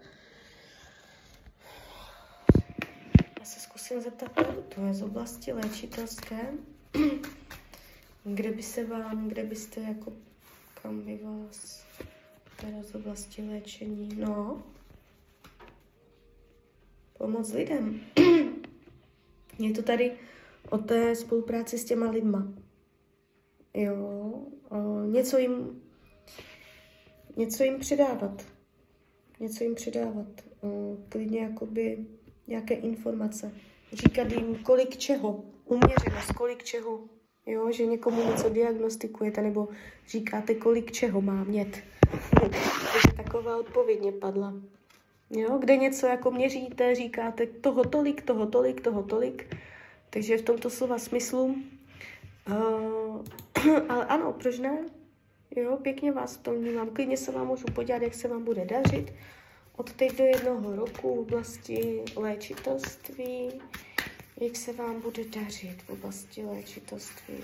Já 3.39 3.45
se 3.45 3.59
zkusím 3.59 4.01
zeptat, 4.01 4.31
to 4.75 4.81
je 4.85 4.93
z 4.93 5.01
oblasti 5.01 5.53
léčitelské, 5.53 6.53
kde 8.23 8.51
by 8.51 8.63
se 8.63 8.83
vám, 8.83 9.27
kde 9.27 9.43
byste 9.43 9.81
jako, 9.81 10.13
kam 10.81 11.01
by 11.01 11.19
vás, 11.23 11.83
teda 12.61 12.83
z 12.83 12.95
oblasti 12.95 13.49
léčení, 13.49 14.09
no, 14.15 14.63
pomoc 17.17 17.53
lidem. 17.53 18.01
Je 19.59 19.73
to 19.73 19.81
tady 19.81 20.11
o 20.69 20.77
té 20.77 21.15
spolupráci 21.15 21.77
s 21.77 21.85
těma 21.85 22.09
lidma. 22.09 22.47
Jo, 23.73 23.95
o, 24.69 25.03
něco 25.05 25.37
jim, 25.37 25.81
něco 27.35 27.63
jim 27.63 27.79
přidávat. 27.79 28.45
Něco 29.39 29.63
jim 29.63 29.75
přidávat. 29.75 30.27
O, 30.61 30.97
klidně 31.09 31.39
jakoby 31.39 32.05
nějaké 32.47 32.73
informace. 32.73 33.51
Říkat 33.93 34.31
jim, 34.31 34.55
kolik 34.55 34.97
čeho, 34.97 35.43
uměřenost, 35.65 36.31
kolik 36.37 36.63
čeho. 36.63 36.99
Jo, 37.45 37.71
že 37.71 37.85
někomu 37.85 38.31
něco 38.31 38.49
diagnostikujete, 38.49 39.41
nebo 39.41 39.67
říkáte, 40.07 40.55
kolik 40.55 40.91
čeho 40.91 41.21
má 41.21 41.43
mět. 41.43 41.83
Takže 42.93 43.17
taková 43.17 43.57
odpovědně 43.57 44.11
padla. 44.11 44.53
Jo, 45.29 45.57
kde 45.57 45.77
něco 45.77 46.07
jako 46.07 46.31
měříte, 46.31 46.95
říkáte 46.95 47.45
toho 47.45 47.83
tolik, 47.83 48.21
toho 48.21 48.45
tolik, 48.45 48.81
toho 48.81 49.03
tolik 49.03 49.55
takže 50.09 50.37
v 50.37 50.41
tomto 50.41 50.69
slova 50.69 50.99
smyslu, 50.99 51.55
uh, 52.49 53.25
ale 53.89 54.05
ano, 54.05 54.33
proč 54.33 54.59
ne? 54.59 54.85
Jo, 55.55 55.77
pěkně 55.81 56.11
vás 56.11 56.37
v 56.37 56.41
tom 56.41 56.55
vnímám. 56.55 56.89
Klidně 56.89 57.17
se 57.17 57.31
vám 57.31 57.47
můžu 57.47 57.65
podívat, 57.65 58.01
jak 58.01 58.13
se 58.13 58.27
vám 58.27 58.43
bude 58.43 58.65
dařit. 58.65 59.13
Od 59.75 59.93
teď 59.93 60.17
do 60.17 60.23
jednoho 60.23 60.75
roku 60.75 61.15
v 61.15 61.19
oblasti 61.19 62.03
léčitelství, 62.15 63.61
jak 64.41 64.55
se 64.55 64.73
vám 64.73 65.01
bude 65.01 65.23
dařit 65.25 65.81
v 65.81 65.89
oblasti 65.89 66.45
léčitelství. 66.45 67.35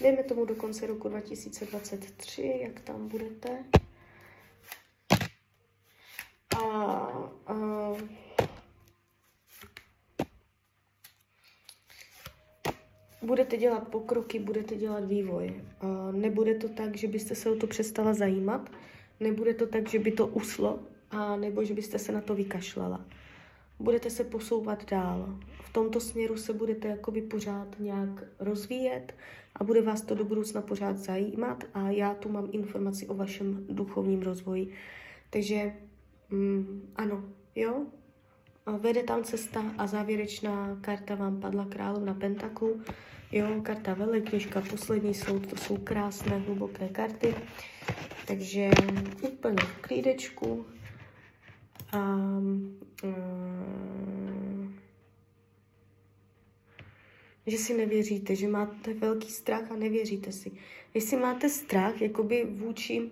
Dejme 0.00 0.22
tomu 0.22 0.44
do 0.44 0.54
konce 0.54 0.86
roku 0.86 1.08
2023, 1.08 2.60
jak 2.62 2.80
tam 2.80 3.08
budete. 3.08 3.64
a, 6.58 7.54
budete 13.22 13.56
dělat 13.56 13.88
pokroky, 13.88 14.38
budete 14.38 14.76
dělat 14.76 15.04
vývoj. 15.04 15.54
Nebude 16.12 16.54
to 16.54 16.68
tak, 16.68 16.96
že 16.96 17.08
byste 17.08 17.34
se 17.34 17.50
o 17.50 17.56
to 17.56 17.66
přestala 17.66 18.14
zajímat, 18.14 18.70
nebude 19.20 19.54
to 19.54 19.66
tak, 19.66 19.88
že 19.88 19.98
by 19.98 20.12
to 20.12 20.26
uslo, 20.26 20.80
a 21.10 21.36
nebo 21.36 21.64
že 21.64 21.74
byste 21.74 21.98
se 21.98 22.12
na 22.12 22.20
to 22.20 22.34
vykašlala. 22.34 23.04
Budete 23.78 24.10
se 24.10 24.24
posouvat 24.24 24.90
dál. 24.90 25.38
V 25.62 25.72
tomto 25.72 26.00
směru 26.00 26.36
se 26.36 26.52
budete 26.52 26.88
jakoby 26.88 27.22
pořád 27.22 27.68
nějak 27.78 28.24
rozvíjet 28.38 29.14
a 29.56 29.64
bude 29.64 29.82
vás 29.82 30.02
to 30.02 30.14
do 30.14 30.24
budoucna 30.24 30.62
pořád 30.62 30.98
zajímat 30.98 31.64
a 31.74 31.90
já 31.90 32.14
tu 32.14 32.28
mám 32.28 32.48
informaci 32.52 33.06
o 33.06 33.14
vašem 33.14 33.66
duchovním 33.68 34.22
rozvoji. 34.22 34.72
Takže 35.30 35.72
mm, 36.30 36.92
ano, 36.96 37.24
jo, 37.54 37.86
vede 38.76 39.02
tam 39.02 39.24
cesta 39.24 39.64
a 39.78 39.86
závěrečná 39.86 40.78
karta 40.80 41.14
vám 41.14 41.40
padla 41.40 41.66
královna 41.70 42.14
Pentaklu. 42.14 42.82
Jo, 43.32 43.60
karta 43.62 43.94
velekněžka, 43.94 44.60
poslední 44.70 45.14
soud, 45.14 45.46
to 45.46 45.56
jsou 45.56 45.76
krásné, 45.76 46.38
hluboké 46.38 46.88
karty. 46.88 47.34
Takže 48.26 48.70
úplně 49.20 49.56
v 49.62 49.80
klídečku. 49.80 50.66
A, 51.92 51.98
um, 51.98 52.78
že 57.46 57.58
si 57.58 57.76
nevěříte, 57.76 58.36
že 58.36 58.48
máte 58.48 58.94
velký 58.94 59.30
strach 59.30 59.72
a 59.72 59.76
nevěříte 59.76 60.32
si. 60.32 60.52
Jestli 60.94 61.16
máte 61.16 61.48
strach 61.48 62.00
jakoby 62.00 62.46
vůči 62.50 63.10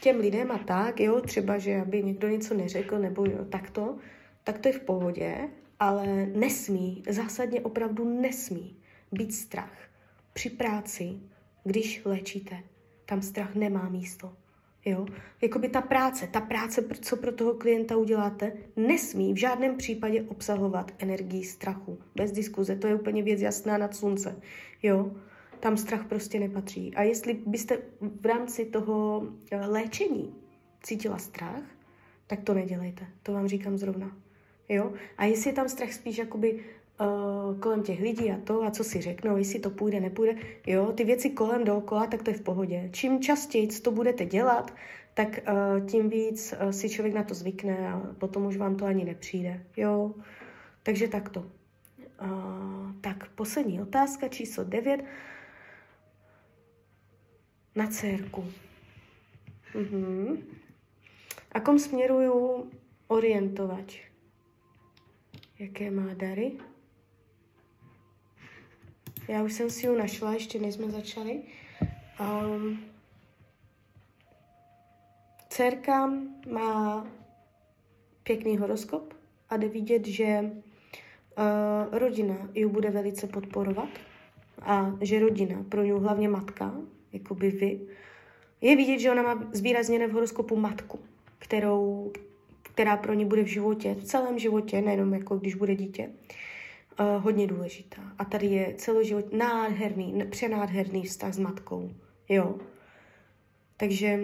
těm 0.00 0.20
lidem 0.20 0.50
a 0.50 0.58
tak, 0.58 1.00
jo, 1.00 1.20
třeba, 1.20 1.58
že 1.58 1.80
aby 1.80 2.02
někdo 2.02 2.28
něco 2.28 2.54
neřekl, 2.54 2.98
nebo 2.98 3.24
jo, 3.24 3.44
takto, 3.50 3.98
tak 4.44 4.58
to 4.58 4.68
je 4.68 4.74
v 4.74 4.80
pohodě, 4.80 5.48
ale 5.80 6.26
nesmí, 6.26 7.02
zásadně 7.08 7.60
opravdu 7.60 8.20
nesmí 8.20 8.76
být 9.12 9.34
strach. 9.34 9.78
Při 10.32 10.50
práci, 10.50 11.20
když 11.64 12.04
léčíte, 12.04 12.62
tam 13.06 13.22
strach 13.22 13.54
nemá 13.54 13.88
místo. 13.88 14.32
Jo? 14.84 15.06
Jakoby 15.42 15.68
ta 15.68 15.80
práce, 15.80 16.26
ta 16.26 16.40
práce, 16.40 16.84
co 17.00 17.16
pro 17.16 17.32
toho 17.32 17.54
klienta 17.54 17.96
uděláte, 17.96 18.52
nesmí 18.76 19.32
v 19.32 19.36
žádném 19.36 19.76
případě 19.76 20.22
obsahovat 20.22 20.92
energii 20.98 21.44
strachu. 21.44 21.98
Bez 22.14 22.32
diskuze, 22.32 22.76
to 22.76 22.86
je 22.86 22.94
úplně 22.94 23.22
věc 23.22 23.40
jasná 23.40 23.78
nad 23.78 23.96
slunce. 23.96 24.36
Jo? 24.82 25.12
Tam 25.60 25.76
strach 25.76 26.06
prostě 26.06 26.40
nepatří. 26.40 26.94
A 26.94 27.02
jestli 27.02 27.34
byste 27.46 27.78
v 28.20 28.26
rámci 28.26 28.64
toho 28.64 29.28
eh, 29.50 29.66
léčení 29.66 30.34
cítila 30.82 31.18
strach, 31.18 31.62
tak 32.26 32.40
to 32.40 32.54
nedělejte. 32.54 33.06
To 33.22 33.32
vám 33.32 33.48
říkám 33.48 33.78
zrovna. 33.78 34.16
Jo? 34.68 34.92
A 35.18 35.24
jestli 35.24 35.50
je 35.50 35.54
tam 35.54 35.68
strach 35.68 35.92
spíš 35.92 36.18
jakoby 36.18 36.64
uh, 37.00 37.60
kolem 37.60 37.82
těch 37.82 38.00
lidí 38.00 38.30
a 38.30 38.36
to, 38.44 38.62
a 38.62 38.70
co 38.70 38.84
si 38.84 39.00
řeknou, 39.00 39.36
jestli 39.36 39.60
to 39.60 39.70
půjde, 39.70 40.00
nepůjde, 40.00 40.36
jo, 40.66 40.92
ty 40.92 41.04
věci 41.04 41.30
kolem 41.30 41.64
dookola, 41.64 42.06
tak 42.06 42.22
to 42.22 42.30
je 42.30 42.36
v 42.36 42.42
pohodě. 42.42 42.88
Čím 42.92 43.20
častěji 43.20 43.66
to 43.66 43.90
budete 43.90 44.24
dělat, 44.24 44.74
tak 45.14 45.28
uh, 45.28 45.86
tím 45.86 46.08
víc 46.08 46.54
uh, 46.62 46.70
si 46.70 46.90
člověk 46.90 47.14
na 47.14 47.24
to 47.24 47.34
zvykne 47.34 47.88
a 47.88 48.02
potom 48.18 48.46
už 48.46 48.56
vám 48.56 48.76
to 48.76 48.84
ani 48.84 49.04
nepřijde, 49.04 49.62
jo. 49.76 50.14
Takže 50.82 51.08
takto. 51.08 51.40
Uh, 52.22 52.92
tak, 53.00 53.28
poslední 53.30 53.80
otázka, 53.80 54.28
číslo 54.28 54.64
9. 54.64 55.04
Na 57.76 57.86
dcerku. 57.86 58.44
Uh-huh. 59.74 60.38
A 61.52 61.60
kom 61.60 61.78
směruju 61.78 62.66
orientovač? 63.08 64.13
Jaké 65.64 65.90
má 65.90 66.14
dary? 66.14 66.52
Já 69.28 69.42
už 69.42 69.52
jsem 69.52 69.70
si 69.70 69.86
ji 69.86 69.96
našla, 69.96 70.32
ještě 70.32 70.58
než 70.58 70.74
jsme 70.74 70.90
začali. 70.90 71.42
Um, 72.20 72.80
dcerka 75.48 76.12
má 76.50 77.06
pěkný 78.22 78.58
horoskop 78.58 79.14
a 79.50 79.56
jde 79.56 79.68
vidět, 79.68 80.06
že 80.06 80.40
uh, 80.40 81.98
rodina 81.98 82.48
ji 82.54 82.66
bude 82.66 82.90
velice 82.90 83.26
podporovat 83.26 83.88
a 84.62 84.92
že 85.00 85.20
rodina, 85.20 85.64
pro 85.68 85.82
ní 85.82 85.90
hlavně 85.90 86.28
matka, 86.28 86.74
jako 87.12 87.34
by 87.34 87.50
vy, 87.50 87.80
je 88.60 88.76
vidět, 88.76 88.98
že 88.98 89.10
ona 89.10 89.22
má 89.22 89.48
zvýrazněné 89.52 90.08
v 90.08 90.12
horoskopu 90.12 90.56
matku, 90.56 91.00
kterou, 91.38 92.12
která 92.74 92.96
pro 92.96 93.14
ní 93.14 93.24
bude 93.24 93.42
v 93.42 93.46
životě, 93.46 93.94
v 93.94 94.04
celém 94.04 94.38
životě, 94.38 94.82
nejenom 94.82 95.14
jako 95.14 95.36
když 95.36 95.54
bude 95.54 95.74
dítě, 95.74 96.10
uh, 97.00 97.24
hodně 97.24 97.46
důležitá. 97.46 98.02
A 98.18 98.24
tady 98.24 98.46
je 98.46 98.74
celoživot 98.76 99.32
nádherný, 99.32 100.24
přenádherný 100.30 101.02
vztah 101.02 101.34
s 101.34 101.38
matkou. 101.38 101.90
Jo. 102.28 102.54
Takže 103.76 104.20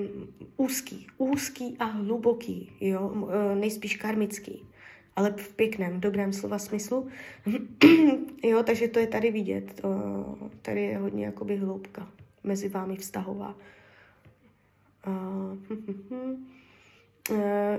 úzký, 0.57 1.07
úzký 1.19 1.77
a 1.79 1.85
hluboký, 1.85 2.73
jo, 2.81 3.09
uh, 3.09 3.31
nejspíš 3.55 3.97
karmický, 3.97 4.63
ale 5.17 5.35
v 5.37 5.55
pěkném, 5.55 6.01
dobrém 6.01 6.33
slova 6.33 6.59
smyslu. 6.59 7.09
jo, 8.45 8.63
takže 8.63 8.89
to 8.89 8.99
je 8.99 9.07
tady 9.07 9.31
vidět. 9.31 9.81
Uh, 9.85 10.49
tady 10.63 10.83
je 10.83 10.99
hodně 10.99 11.25
jakoby 11.25 11.57
hloubka 11.57 12.09
mezi 12.45 12.69
vámi 12.69 12.97
vztahová. 12.97 13.55
Uh, 15.07 15.57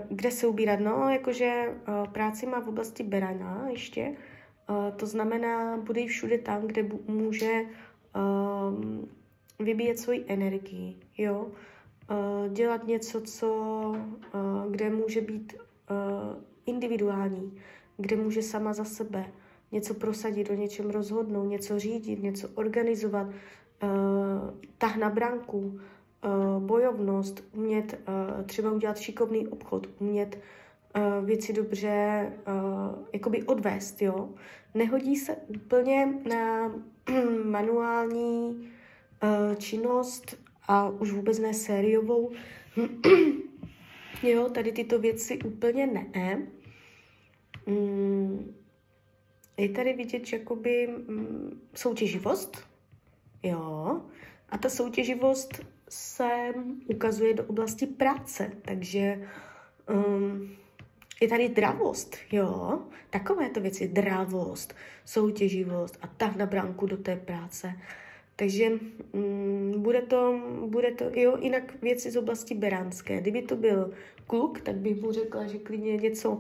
kde 0.10 0.32
se 0.32 0.48
ubírat? 0.48 0.80
No, 0.80 1.10
jakože 1.10 1.68
uh, 1.68 2.08
práci 2.08 2.46
má 2.46 2.60
v 2.60 2.68
oblasti 2.68 3.04
Berana 3.04 3.68
ještě, 3.70 4.16
to 4.96 5.06
znamená, 5.06 5.78
bude 5.78 6.06
všude 6.06 6.38
tam, 6.38 6.62
kde 6.62 6.86
může 7.08 7.62
vybíjet 9.60 10.00
svoji 10.00 10.26
energii, 10.28 10.96
jo? 11.18 11.48
Dělat 12.50 12.88
něco, 12.88 13.22
co, 13.22 13.96
kde 14.70 14.90
může 14.90 15.22
být 15.22 15.54
individuální, 16.66 17.58
kde 17.98 18.16
může 18.16 18.42
sama 18.42 18.74
za 18.74 18.86
sebe 18.86 19.26
něco 19.72 19.94
prosadit, 19.94 20.50
o 20.50 20.54
něčem 20.54 20.90
rozhodnout, 20.90 21.46
něco 21.46 21.80
řídit, 21.80 22.24
něco 22.24 22.50
organizovat, 22.56 23.28
tah 24.78 24.98
na 24.98 25.10
branku, 25.10 25.80
bojovnost, 26.60 27.44
umět 27.54 28.00
uh, 28.08 28.46
třeba 28.46 28.72
udělat 28.72 28.98
šikovný 28.98 29.48
obchod, 29.48 29.88
umět 30.00 30.40
uh, 30.96 31.26
věci 31.26 31.54
dobře 31.54 32.32
jakoby 33.14 33.44
odvést, 33.44 34.02
jo. 34.02 34.30
Nehodí 34.74 35.16
se 35.16 35.36
úplně 35.36 36.14
na 36.30 36.72
manuální 37.44 38.68
činnost 39.58 40.38
a 40.68 40.90
už 40.90 41.12
vůbec 41.12 41.40
ne 41.40 41.54
sériovou. 41.54 42.32
jo, 44.24 44.50
tady 44.50 44.72
tyto 44.72 45.00
věci 45.00 45.40
úplně 45.46 45.88
ne. 45.88 46.48
Mm, 47.68 48.56
je 49.58 49.70
tady 49.70 49.94
vidět, 49.94 50.26
že 50.26 50.38
jakoby 50.38 50.88
mm, 50.88 51.62
soutěživost, 51.76 52.58
jo, 53.44 54.02
a 54.50 54.58
ta 54.58 54.70
soutěživost 54.70 55.66
se 55.92 56.54
ukazuje 56.88 57.34
do 57.34 57.44
oblasti 57.44 57.86
práce, 57.86 58.52
takže 58.62 59.28
um, 59.90 60.50
je 61.22 61.28
tady 61.28 61.50
dravost, 61.50 62.16
jo, 62.32 62.80
takové 63.10 63.50
to 63.50 63.62
věci, 63.62 63.88
dravost, 63.88 64.76
soutěživost 65.06 65.98
a 66.02 66.08
tak 66.08 66.36
na 66.36 66.46
bránku 66.46 66.86
do 66.86 66.98
té 66.98 67.16
práce. 67.16 67.74
Takže 68.36 68.70
mm, 69.14 69.74
bude, 69.78 70.02
to, 70.02 70.40
bude 70.66 70.92
to, 70.92 71.06
jo, 71.14 71.38
jinak 71.42 71.82
věci 71.82 72.12
z 72.12 72.18
oblasti 72.18 72.56
beránské. 72.56 73.22
Kdyby 73.22 73.42
to 73.42 73.56
byl 73.56 73.92
kluk, 74.28 74.62
tak 74.62 74.76
bych 74.76 75.02
mu 75.02 75.12
řekla, 75.12 75.48
že 75.48 75.58
klidně 75.58 75.98
něco 75.98 76.40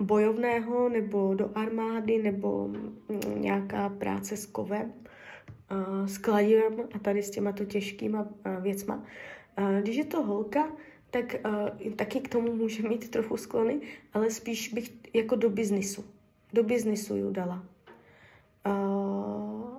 bojovného, 0.00 0.88
nebo 0.88 1.34
do 1.34 1.50
armády, 1.54 2.22
nebo 2.22 2.68
mm, 2.68 2.90
nějaká 3.34 3.88
práce 3.88 4.36
s 4.36 4.46
kovem, 4.46 4.92
uh, 5.70 6.06
s 6.06 6.18
kladivem 6.18 6.88
a 6.94 6.98
tady 6.98 7.22
s 7.22 7.30
těma 7.30 7.52
to 7.52 7.64
těžkýma 7.64 8.22
uh, 8.22 8.62
věcma. 8.62 9.02
Uh, 9.58 9.80
když 9.80 9.96
je 9.96 10.04
to 10.04 10.22
holka, 10.22 10.68
tak 11.10 11.36
uh, 11.84 11.92
taky 11.92 12.20
k 12.20 12.28
tomu 12.28 12.52
může 12.52 12.88
mít 12.88 13.10
trochu 13.10 13.36
sklony, 13.36 13.80
ale 14.12 14.30
spíš 14.30 14.72
bych 14.74 14.92
jako 15.14 15.36
do 15.36 15.50
biznisu. 15.50 16.04
Do 16.52 16.62
biznisu 16.62 17.16
ju 17.16 17.30
dala. 17.30 17.64
Uh, 18.66 19.76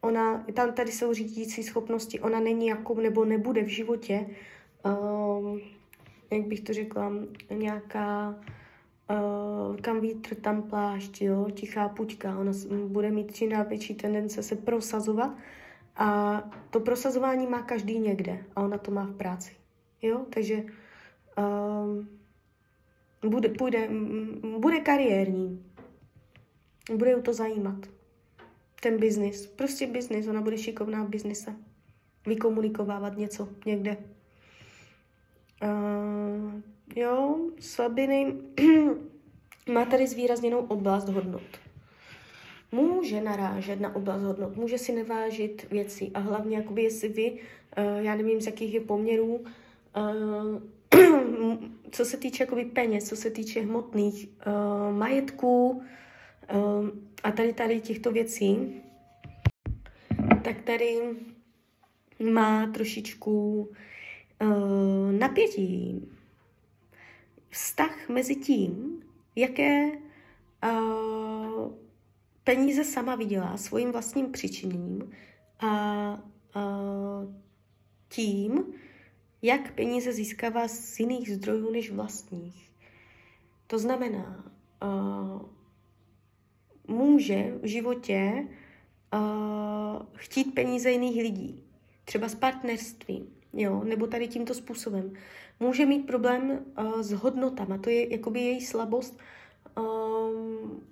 ona, 0.00 0.44
tam 0.54 0.72
tady 0.72 0.92
jsou 0.92 1.14
řídící 1.14 1.62
schopnosti, 1.62 2.20
ona 2.20 2.40
není 2.40 2.66
jako, 2.66 2.94
nebo 2.94 3.24
nebude 3.24 3.62
v 3.62 3.68
životě, 3.68 4.26
jak 6.30 6.46
bych 6.46 6.60
to 6.60 6.72
řekla, 6.72 7.12
nějaká 7.50 8.34
uh, 9.10 9.76
kam 9.76 10.00
vítr, 10.00 10.34
tam 10.34 10.62
plášť, 10.62 11.22
jo, 11.22 11.50
tichá 11.50 11.88
puťka, 11.88 12.38
ona 12.38 12.52
bude 12.86 13.10
mít 13.10 13.34
čím 13.34 13.48
dál 13.50 13.64
větší 13.64 13.94
tendence 13.94 14.42
se 14.42 14.56
prosazovat 14.56 15.30
a 15.96 16.42
to 16.70 16.80
prosazování 16.80 17.46
má 17.46 17.62
každý 17.62 17.98
někde 17.98 18.44
a 18.56 18.60
ona 18.62 18.78
to 18.78 18.90
má 18.90 19.04
v 19.04 19.16
práci. 19.16 19.52
Jo, 20.02 20.26
takže 20.30 20.64
um, 21.38 22.08
Bude, 23.28 23.48
půjde, 23.48 23.88
bude 24.58 24.80
kariérní. 24.80 25.64
Bude 26.96 27.16
to 27.16 27.32
zajímat. 27.32 27.86
Ten 28.82 28.98
biznis. 28.98 29.46
Prostě 29.46 29.86
biznis. 29.86 30.26
Ona 30.26 30.40
bude 30.40 30.58
šikovná 30.58 31.04
v 31.04 31.08
biznise. 31.08 31.54
Vykomunikovávat 32.26 33.16
něco 33.16 33.48
někde. 33.66 33.96
Uh, 35.62 36.52
jo, 36.96 37.36
slabiny. 37.60 38.34
Má 39.72 39.84
tady 39.84 40.06
zvýrazněnou 40.06 40.58
oblast 40.58 41.08
hodnot. 41.08 41.42
Může 42.72 43.20
narážet 43.20 43.80
na 43.80 43.94
oblast 43.94 44.22
hodnot, 44.22 44.56
může 44.56 44.78
si 44.78 44.92
nevážit 44.92 45.66
věci 45.70 46.10
a 46.14 46.18
hlavně, 46.18 46.56
jakoby 46.56 46.82
jestli 46.82 47.08
vy, 47.08 47.30
uh, 47.32 47.38
já 48.04 48.14
nevím, 48.14 48.40
z 48.40 48.46
jakých 48.46 48.74
je 48.74 48.80
poměrů, 48.80 49.34
uh, 49.34 49.44
co 51.90 52.04
se 52.04 52.16
týče 52.16 52.42
jakoby 52.42 52.64
peněz, 52.64 53.08
co 53.08 53.16
se 53.16 53.30
týče 53.30 53.60
hmotných 53.60 54.28
uh, 54.28 54.96
majetků 54.96 55.70
uh, 55.70 56.88
a 57.22 57.32
tady 57.32 57.52
tady 57.52 57.80
těchto 57.80 58.12
věcí, 58.12 58.82
tak 60.42 60.62
tady 60.62 61.00
má 62.32 62.66
trošičku 62.66 63.68
uh, 64.42 65.12
napětí. 65.12 66.08
Vztah 67.50 68.08
mezi 68.08 68.36
tím, 68.36 69.02
jaké 69.36 69.90
uh, 70.72 71.72
peníze 72.44 72.84
sama 72.84 73.14
vydělá 73.14 73.56
svým 73.56 73.92
vlastním 73.92 74.32
přičiněním 74.32 75.10
a 75.60 76.12
uh, 76.56 77.34
tím, 78.08 78.64
jak 79.42 79.74
peníze 79.74 80.12
získává 80.12 80.68
z 80.68 81.00
jiných 81.00 81.34
zdrojů 81.34 81.70
než 81.70 81.90
vlastních. 81.90 82.70
To 83.66 83.78
znamená, 83.78 84.52
uh, 84.82 85.42
může 86.88 87.58
v 87.62 87.66
životě 87.66 88.48
uh, 89.14 90.06
chtít 90.14 90.54
peníze 90.54 90.90
jiných 90.90 91.22
lidí, 91.22 91.64
třeba 92.04 92.28
z 92.28 92.34
partnerství, 92.34 93.28
jo, 93.52 93.84
nebo 93.84 94.06
tady 94.06 94.28
tímto 94.28 94.54
způsobem. 94.54 95.12
Může 95.60 95.86
mít 95.86 96.06
problém 96.06 96.64
uh, 96.78 97.00
s 97.00 97.12
hodnotama, 97.12 97.78
to 97.78 97.90
je 97.90 98.12
jakoby 98.12 98.40
její 98.40 98.60
slabost, 98.60 99.18
um, 99.78 100.82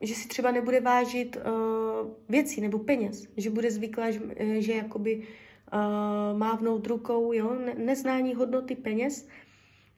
že 0.00 0.14
si 0.14 0.28
třeba 0.28 0.50
nebude 0.50 0.80
vážit 0.80 1.36
uh, 1.36 2.10
věci 2.28 2.60
nebo 2.60 2.78
peněz, 2.78 3.28
že 3.36 3.50
bude 3.50 3.70
zvyklá, 3.70 4.10
že, 4.10 4.20
že 4.58 4.72
jakoby 4.72 5.16
uh, 5.16 6.38
mávnout 6.38 6.86
rukou, 6.86 7.32
jo, 7.32 7.54
ne, 7.54 7.74
neznání 7.74 8.34
hodnoty 8.34 8.74
peněz. 8.74 9.28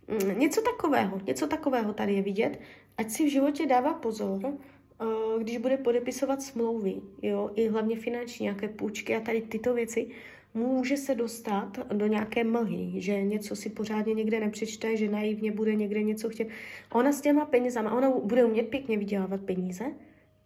Mm, 0.08 0.38
něco 0.38 0.62
takového, 0.62 1.20
něco 1.26 1.46
takového 1.46 1.92
tady 1.92 2.14
je 2.14 2.22
vidět, 2.22 2.60
ať 2.98 3.10
si 3.10 3.24
v 3.24 3.32
životě 3.32 3.66
dává 3.66 3.94
pozor, 3.94 4.40
uh, 4.44 5.42
když 5.42 5.58
bude 5.58 5.76
podepisovat 5.76 6.42
smlouvy, 6.42 7.00
jo, 7.22 7.50
i 7.54 7.68
hlavně 7.68 7.96
finanční, 7.96 8.44
nějaké 8.44 8.68
půjčky 8.68 9.16
a 9.16 9.20
tady 9.20 9.42
tyto 9.42 9.74
věci, 9.74 10.10
může 10.54 10.96
se 10.96 11.14
dostat 11.14 11.78
do 11.92 12.06
nějaké 12.06 12.44
mlhy, 12.44 13.00
že 13.00 13.22
něco 13.22 13.56
si 13.56 13.70
pořádně 13.70 14.14
někde 14.14 14.40
nepřečte, 14.40 14.96
že 14.96 15.08
naivně 15.08 15.52
bude 15.52 15.74
někde 15.74 16.02
něco 16.02 16.30
chtět. 16.30 16.48
Ona 16.92 17.12
s 17.12 17.20
těma 17.20 17.44
penězama, 17.44 17.94
ona 17.94 18.10
bude 18.10 18.44
umět 18.44 18.68
pěkně 18.68 18.98
vydělávat 18.98 19.40
peníze, 19.40 19.84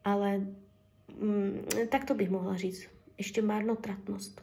ale 0.05 0.39
mm, 1.21 1.67
tak 1.89 2.05
to 2.05 2.15
bych 2.15 2.31
mohla 2.31 2.57
říct. 2.57 2.87
Ještě 3.19 3.43
marnotratnost, 3.43 4.43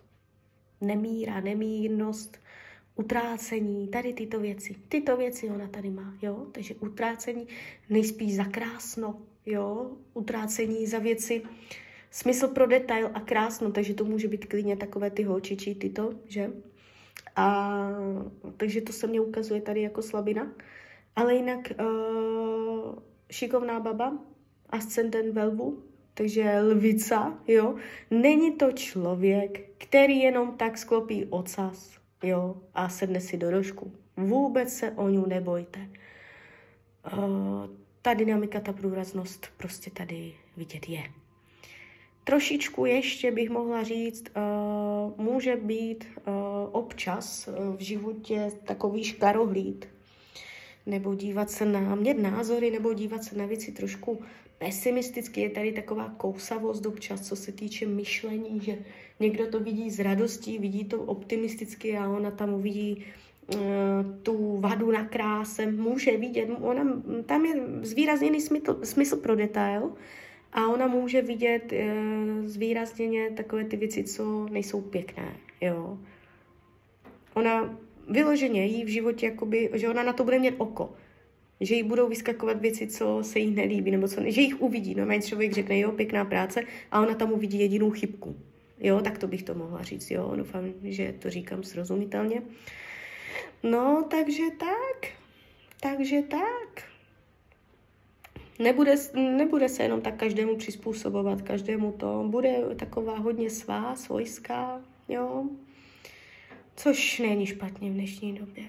nemíra, 0.82 1.41
nemírnost, 1.41 2.38
utrácení, 2.95 3.88
tady 3.88 4.13
tyto 4.13 4.39
věci. 4.39 4.76
Tyto 4.89 5.17
věci 5.17 5.50
ona 5.50 5.67
tady 5.67 5.89
má, 5.89 6.17
jo? 6.21 6.45
Takže 6.52 6.76
utrácení 6.76 7.47
nejspíš 7.89 8.36
za 8.36 8.43
krásno, 8.43 9.21
jo? 9.45 9.91
Utrácení 10.13 10.88
za 10.88 11.00
věci, 11.00 11.41
smysl 12.12 12.47
pro 12.47 12.67
detail 12.67 13.10
a 13.13 13.19
krásno, 13.19 13.71
takže 13.71 13.93
to 13.93 14.06
může 14.06 14.28
být 14.28 14.45
klidně 14.45 14.78
takové 14.78 15.10
ty 15.10 15.24
holčičí 15.24 15.76
tyto, 15.76 16.13
že? 16.26 16.52
A 17.36 17.88
takže 18.58 18.82
to 18.82 18.93
se 18.93 19.08
mě 19.08 19.21
ukazuje 19.21 19.62
tady 19.62 19.82
jako 19.82 20.02
slabina. 20.02 20.54
Ale 21.15 21.36
jinak 21.36 21.60
uh, 21.80 22.95
šikovná 23.32 23.80
baba, 23.80 24.17
ascendent 24.69 25.34
velbu, 25.34 25.84
takže 26.13 26.60
lvica, 26.60 27.39
jo. 27.47 27.76
Není 28.12 28.52
to 28.52 28.71
člověk, 28.71 29.69
který 29.78 30.19
jenom 30.19 30.58
tak 30.58 30.78
sklopí 30.78 31.26
ocas, 31.26 31.97
jo, 32.24 32.62
a 32.74 32.89
sedne 32.89 33.21
si 33.21 33.38
do 33.38 33.52
rožku. 33.52 33.93
Vůbec 34.17 34.74
se 34.74 34.91
o 34.91 35.10
ní 35.10 35.24
nebojte. 35.28 35.80
Uh, 37.13 37.21
ta 38.02 38.13
dynamika, 38.13 38.60
ta 38.60 38.74
průraznost 38.74 39.47
prostě 39.58 39.91
tady 39.91 40.34
vidět 40.58 40.89
je. 40.89 41.20
Trošičku 42.32 42.86
ještě 42.86 43.32
bych 43.32 43.50
mohla 43.50 43.84
říct, 43.84 44.24
uh, 45.17 45.26
může 45.26 45.56
být 45.56 46.06
uh, 46.15 46.34
občas 46.72 47.48
uh, 47.48 47.76
v 47.76 47.80
životě 47.80 48.52
takový 48.63 49.04
škarohlíd, 49.04 49.88
nebo 50.86 51.15
dívat 51.15 51.50
se 51.52 51.65
na, 51.65 51.96
mět 51.96 52.13
názory, 52.13 52.72
nebo 52.72 52.94
dívat 52.94 53.24
se 53.24 53.38
na 53.38 53.46
věci 53.46 53.72
trošku 53.72 54.22
pesimisticky. 54.58 55.41
Je 55.41 55.50
tady 55.50 55.72
taková 55.72 56.13
kousavost 56.17 56.86
občas, 56.86 57.28
co 57.28 57.36
se 57.36 57.52
týče 57.52 57.86
myšlení, 57.86 58.60
že 58.63 58.78
někdo 59.20 59.48
to 59.48 59.60
vidí 59.60 59.91
s 59.91 60.00
radostí, 60.00 60.58
vidí 60.58 60.86
to 60.86 61.02
optimisticky 61.02 61.98
a 61.98 62.10
ona 62.10 62.32
tam 62.32 62.54
uvidí 62.54 63.06
tu 64.24 64.58
vadu 64.58 64.91
na 64.91 65.06
kráse, 65.06 65.72
může 65.72 66.17
vidět, 66.17 66.50
ona, 66.62 67.02
tam 67.26 67.46
je 67.46 67.56
zvýrazněný 67.82 68.41
smysl, 68.41 68.80
smysl 68.84 69.17
pro 69.17 69.36
detail, 69.36 69.91
a 70.54 70.68
ona 70.68 70.88
může 70.88 71.22
vidět 71.22 71.74
e, 71.74 71.96
zvýrazněně 72.46 73.30
takové 73.30 73.64
ty 73.64 73.78
věci, 73.78 74.04
co 74.04 74.48
nejsou 74.50 74.82
pěkné, 74.82 75.38
jo. 75.62 75.98
Ona 77.34 77.78
vyloženě 78.10 78.66
jí 78.66 78.84
v 78.84 78.88
životě, 78.88 79.26
jakoby, 79.26 79.70
že 79.74 79.90
ona 79.90 80.04
na 80.04 80.14
to 80.14 80.24
bude 80.24 80.40
mít 80.40 80.56
oko. 80.58 80.94
Že 81.62 81.76
jí 81.76 81.84
budou 81.84 82.10
vyskakovat 82.10 82.62
věci, 82.62 82.88
co 82.88 83.20
se 83.22 83.40
jí 83.40 83.52
nelíbí, 83.52 83.92
nebo 83.92 84.08
co, 84.08 84.22
že 84.26 84.42
jich 84.42 84.62
uvidí. 84.62 84.96
No, 84.96 85.22
člověk 85.22 85.54
řekne, 85.54 85.80
jo, 85.80 85.92
pěkná 85.92 86.26
práce, 86.26 86.64
a 86.92 87.02
ona 87.02 87.16
tam 87.16 87.32
uvidí 87.32 87.60
jedinou 87.60 87.92
chybku. 87.92 88.36
Jo, 88.80 89.02
tak 89.02 89.18
to 89.18 89.28
bych 89.28 89.44
to 89.44 89.56
mohla 89.56 89.84
říct, 89.84 90.12
jo. 90.12 90.34
Doufám, 90.36 90.74
že 90.84 91.14
to 91.20 91.30
říkám 91.30 91.64
srozumitelně. 91.64 92.42
No, 93.64 94.08
takže 94.10 94.44
tak. 94.60 95.12
Takže 95.82 96.22
tak 96.22 96.90
nebude, 98.62 98.95
nebude 99.13 99.69
se 99.69 99.84
jenom 99.84 100.02
tak 100.02 100.15
každému 100.15 100.56
přizpůsobovat, 100.56 101.41
každému 101.41 101.91
to. 101.91 102.26
Bude 102.28 102.76
taková 102.76 103.17
hodně 103.17 103.50
svá, 103.50 103.95
svojská, 103.95 104.82
jo. 105.10 105.45
Což 106.76 107.19
není 107.19 107.45
špatně 107.45 107.89
v 107.89 107.93
dnešní 107.93 108.34
době. 108.34 108.63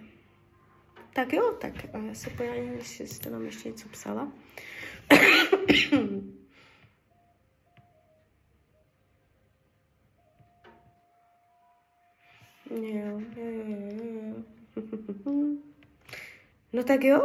Tak 1.12 1.32
jo, 1.32 1.54
tak 1.60 1.72
já 2.08 2.14
se 2.14 2.30
pojďme, 2.30 2.56
jestli 2.56 3.06
jste 3.06 3.30
nám 3.30 3.44
ještě 3.44 3.68
něco 3.68 3.88
psala. 3.88 4.32
jo, 12.70 13.20
jo, 13.36 13.46
jo, 13.46 13.76
jo. 13.96 14.42
No 16.72 16.84
tak 16.84 17.04
jo, 17.04 17.20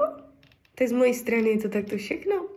tak 0.76 0.88
z 0.88 0.92
mojí 0.92 1.14
strany 1.14 1.50
je 1.50 1.58
to 1.58 1.70
takto 1.70 1.98
všechno. 1.98 2.57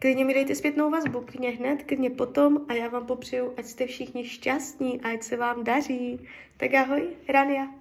Klidně 0.00 0.24
mi 0.24 0.34
dejte 0.34 0.54
zpětnou 0.54 0.90
vazbu, 0.90 1.20
klidně 1.20 1.50
hned, 1.50 1.82
klidně 1.82 2.10
potom 2.10 2.66
a 2.68 2.72
já 2.72 2.88
vám 2.88 3.06
popřeju, 3.06 3.54
ať 3.56 3.66
jste 3.66 3.86
všichni 3.86 4.24
šťastní, 4.24 5.00
ať 5.00 5.22
se 5.22 5.36
vám 5.36 5.64
daří. 5.64 6.28
Tak 6.56 6.74
ahoj, 6.74 7.08
Rania. 7.28 7.77